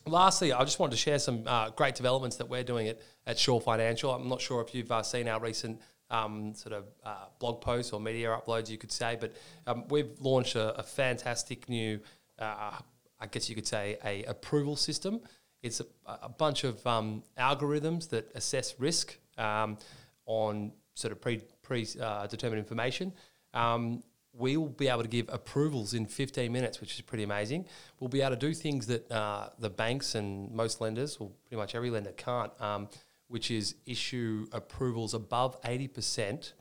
lastly, 0.07 0.53
I 0.53 0.65
just 0.65 0.79
wanted 0.79 0.93
to 0.93 0.97
share 0.99 1.19
some 1.19 1.45
uh, 1.47 1.71
great 1.71 1.95
developments 1.95 2.37
that 2.37 2.49
we're 2.49 2.65
doing 2.65 2.89
at, 2.89 3.01
at 3.27 3.39
Shore 3.39 3.61
Financial. 3.61 4.11
I'm 4.11 4.29
not 4.29 4.41
sure 4.41 4.61
if 4.61 4.75
you've 4.75 4.91
uh, 4.91 5.03
seen 5.03 5.29
our 5.29 5.41
recent 5.41 5.81
um, 6.11 6.55
sort 6.55 6.75
of 6.75 6.85
uh, 7.05 7.27
blog 7.39 7.61
posts 7.61 7.93
or 7.93 8.01
media 8.01 8.29
uploads, 8.29 8.69
you 8.69 8.79
could 8.79 8.93
say, 8.93 9.17
but 9.19 9.35
um, 9.67 9.85
we've 9.89 10.19
launched 10.21 10.55
a, 10.57 10.79
a 10.79 10.83
fantastic 10.83 11.69
new, 11.69 12.01
uh, 12.39 12.73
I 13.21 13.27
guess 13.31 13.49
you 13.49 13.55
could 13.55 13.67
say, 13.67 13.99
a 14.05 14.25
approval 14.25 14.77
system. 14.77 15.21
It's 15.63 15.81
a, 15.81 15.87
a 16.07 16.29
bunch 16.29 16.65
of 16.65 16.87
um, 16.87 17.23
algorithms 17.39 18.09
that 18.11 18.31
assess 18.35 18.75
risk 18.79 19.17
um, 19.39 19.79
on 20.27 20.73
sort 20.95 21.13
of 21.13 21.21
pre, 21.21 21.41
pre 21.63 21.87
uh, 22.01 22.27
determined 22.27 22.59
information. 22.59 23.13
Um, 23.55 24.03
we 24.37 24.57
will 24.57 24.69
be 24.69 24.89
able 24.89 25.03
to 25.03 25.09
give 25.09 25.29
approvals 25.33 25.95
in 25.95 26.07
15 26.07 26.53
minutes, 26.53 26.81
which 26.81 26.95
is 26.95 27.01
pretty 27.01 27.25
amazing. 27.25 27.67
We'll 28.01 28.09
be 28.09 28.21
able 28.21 28.31
to 28.31 28.37
do 28.37 28.53
things 28.53 28.87
that 28.89 29.11
uh, 29.11 29.51
the 29.59 29.71
banks 29.71 30.15
and 30.15 30.51
most 30.51 30.81
lenders, 30.81 31.21
well, 31.21 31.33
pretty 31.47 31.61
much 31.61 31.75
every 31.75 31.91
lender, 31.91 32.13
can't, 32.13 32.53
um, 32.61 32.89
which 33.29 33.51
is 33.51 33.77
issue 33.87 34.47
approvals 34.53 35.15
above 35.15 35.61
80% 35.63 36.53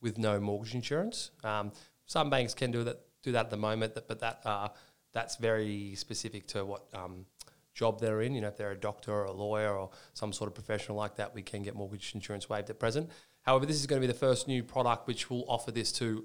with 0.00 0.18
no 0.18 0.40
mortgage 0.40 0.74
insurance. 0.74 1.30
Um, 1.42 1.72
some 2.06 2.28
banks 2.28 2.52
can 2.52 2.70
do 2.70 2.84
that, 2.84 3.00
do 3.22 3.32
that 3.32 3.46
at 3.46 3.50
the 3.50 3.56
moment, 3.56 3.94
but 3.94 4.20
that 4.20 4.40
uh, 4.44 4.68
that's 5.12 5.36
very 5.36 5.94
specific 5.94 6.46
to 6.48 6.64
what 6.64 6.84
um, 6.92 7.26
job 7.74 8.00
they're 8.00 8.22
in. 8.22 8.34
You 8.34 8.42
know, 8.42 8.48
if 8.48 8.56
they're 8.56 8.72
a 8.72 8.76
doctor 8.76 9.12
or 9.12 9.24
a 9.24 9.32
lawyer 9.32 9.74
or 9.74 9.90
some 10.12 10.32
sort 10.32 10.48
of 10.48 10.54
professional 10.54 10.98
like 10.98 11.16
that, 11.16 11.34
we 11.34 11.42
can 11.42 11.62
get 11.62 11.74
mortgage 11.74 12.14
insurance 12.14 12.48
waived 12.48 12.68
at 12.70 12.78
present. 12.78 13.10
However, 13.42 13.66
this 13.66 13.76
is 13.76 13.86
going 13.86 14.00
to 14.00 14.06
be 14.06 14.12
the 14.12 14.18
first 14.18 14.46
new 14.48 14.62
product 14.62 15.06
which 15.06 15.30
will 15.30 15.44
offer 15.48 15.70
this 15.70 15.92
to 15.92 16.24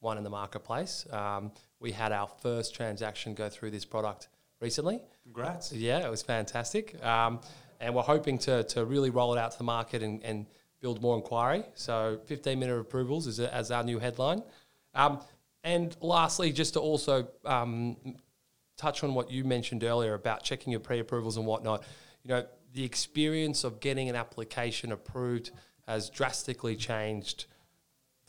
anyone 0.00 0.16
in 0.16 0.24
the 0.24 0.30
marketplace. 0.30 1.06
Um, 1.12 1.52
we 1.78 1.92
had 1.92 2.12
our 2.12 2.26
first 2.26 2.74
transaction 2.74 3.34
go 3.34 3.48
through 3.48 3.70
this 3.70 3.84
product 3.84 4.28
recently. 4.60 5.00
Congrats. 5.24 5.72
Yeah, 5.72 6.06
it 6.06 6.10
was 6.10 6.22
fantastic. 6.22 7.02
Um, 7.04 7.40
and 7.80 7.94
we're 7.94 8.02
hoping 8.02 8.38
to, 8.38 8.64
to 8.64 8.84
really 8.84 9.10
roll 9.10 9.34
it 9.34 9.38
out 9.38 9.52
to 9.52 9.58
the 9.58 9.64
market 9.64 10.02
and, 10.02 10.22
and 10.22 10.46
build 10.80 11.02
more 11.02 11.16
inquiry. 11.16 11.64
So 11.74 12.18
15 12.26 12.58
minute 12.58 12.78
approvals 12.78 13.26
is 13.26 13.40
a, 13.40 13.54
as 13.54 13.70
our 13.70 13.82
new 13.82 13.98
headline. 13.98 14.42
Um, 14.94 15.20
and 15.64 15.94
lastly, 16.00 16.52
just 16.52 16.74
to 16.74 16.80
also 16.80 17.28
um, 17.44 17.96
touch 18.78 19.04
on 19.04 19.12
what 19.12 19.30
you 19.30 19.44
mentioned 19.44 19.84
earlier 19.84 20.14
about 20.14 20.42
checking 20.42 20.70
your 20.70 20.80
pre-approvals 20.80 21.36
and 21.36 21.46
whatnot. 21.46 21.84
You 22.24 22.30
know, 22.30 22.46
the 22.72 22.84
experience 22.84 23.64
of 23.64 23.80
getting 23.80 24.08
an 24.08 24.16
application 24.16 24.92
approved 24.92 25.50
has 25.86 26.08
drastically 26.08 26.76
changed 26.76 27.46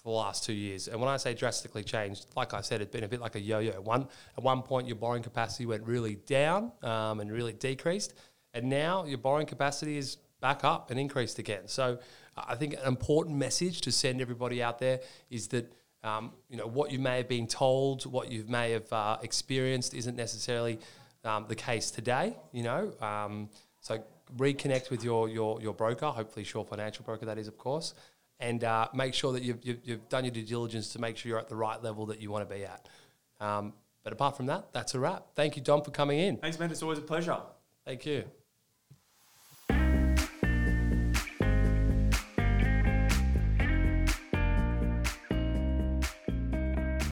for 0.03 0.09
the 0.09 0.17
last 0.17 0.43
two 0.43 0.53
years. 0.53 0.87
And 0.87 0.99
when 0.99 1.09
I 1.09 1.17
say 1.17 1.33
drastically 1.33 1.83
changed, 1.83 2.25
like 2.35 2.53
I 2.53 2.61
said, 2.61 2.81
it's 2.81 2.91
been 2.91 3.03
a 3.03 3.07
bit 3.07 3.21
like 3.21 3.35
a 3.35 3.39
yo-yo. 3.39 3.79
One 3.81 4.07
at 4.37 4.43
one 4.43 4.61
point, 4.61 4.87
your 4.87 4.95
borrowing 4.95 5.23
capacity 5.23 5.65
went 5.65 5.83
really 5.83 6.15
down 6.27 6.71
um, 6.83 7.19
and 7.19 7.31
really 7.31 7.53
decreased, 7.53 8.13
and 8.53 8.69
now 8.69 9.05
your 9.05 9.17
borrowing 9.17 9.47
capacity 9.47 9.97
is 9.97 10.17
back 10.39 10.63
up 10.63 10.89
and 10.91 10.99
increased 10.99 11.39
again. 11.39 11.67
So 11.67 11.99
I 12.35 12.55
think 12.55 12.73
an 12.73 12.87
important 12.87 13.37
message 13.37 13.81
to 13.81 13.91
send 13.91 14.21
everybody 14.21 14.61
out 14.63 14.79
there 14.79 14.99
is 15.29 15.47
that. 15.49 15.71
Um, 16.03 16.31
you 16.49 16.57
know 16.57 16.65
what 16.65 16.91
you 16.91 16.97
may 16.97 17.17
have 17.17 17.27
been 17.27 17.45
told, 17.45 18.11
what 18.11 18.31
you 18.31 18.43
may 18.47 18.71
have 18.71 18.91
uh, 18.91 19.17
experienced, 19.21 19.93
isn't 19.93 20.15
necessarily 20.15 20.79
um, 21.23 21.45
the 21.47 21.53
case 21.53 21.91
today. 21.91 22.35
You 22.51 22.63
know, 22.63 22.93
um, 23.01 23.49
so 23.81 24.03
reconnect 24.37 24.89
with 24.89 25.03
your 25.03 25.29
your 25.29 25.61
your 25.61 25.73
broker, 25.73 26.07
hopefully 26.07 26.43
Shore 26.43 26.65
Financial 26.65 27.05
Broker, 27.05 27.25
that 27.25 27.37
is, 27.37 27.47
of 27.47 27.57
course, 27.57 27.93
and 28.41 28.63
uh, 28.63 28.87
make 28.93 29.13
sure 29.13 29.31
that 29.33 29.43
you've, 29.43 29.59
you've, 29.63 29.79
you've 29.83 30.09
done 30.09 30.25
your 30.25 30.31
due 30.31 30.43
diligence 30.43 30.89
to 30.93 30.99
make 30.99 31.15
sure 31.15 31.29
you're 31.29 31.39
at 31.39 31.47
the 31.47 31.55
right 31.55 31.81
level 31.81 32.07
that 32.07 32.19
you 32.19 32.31
want 32.31 32.47
to 32.47 32.53
be 32.53 32.65
at. 32.65 32.89
Um, 33.39 33.73
but 34.03 34.11
apart 34.11 34.35
from 34.35 34.47
that, 34.47 34.73
that's 34.73 34.95
a 34.95 34.99
wrap. 34.99 35.27
Thank 35.35 35.55
you, 35.55 35.61
Dom, 35.61 35.83
for 35.83 35.91
coming 35.91 36.19
in. 36.19 36.37
Thanks, 36.37 36.59
man. 36.59 36.71
It's 36.71 36.81
always 36.81 36.97
a 36.97 37.03
pleasure. 37.03 37.37
Thank 37.85 38.05
you. 38.05 38.23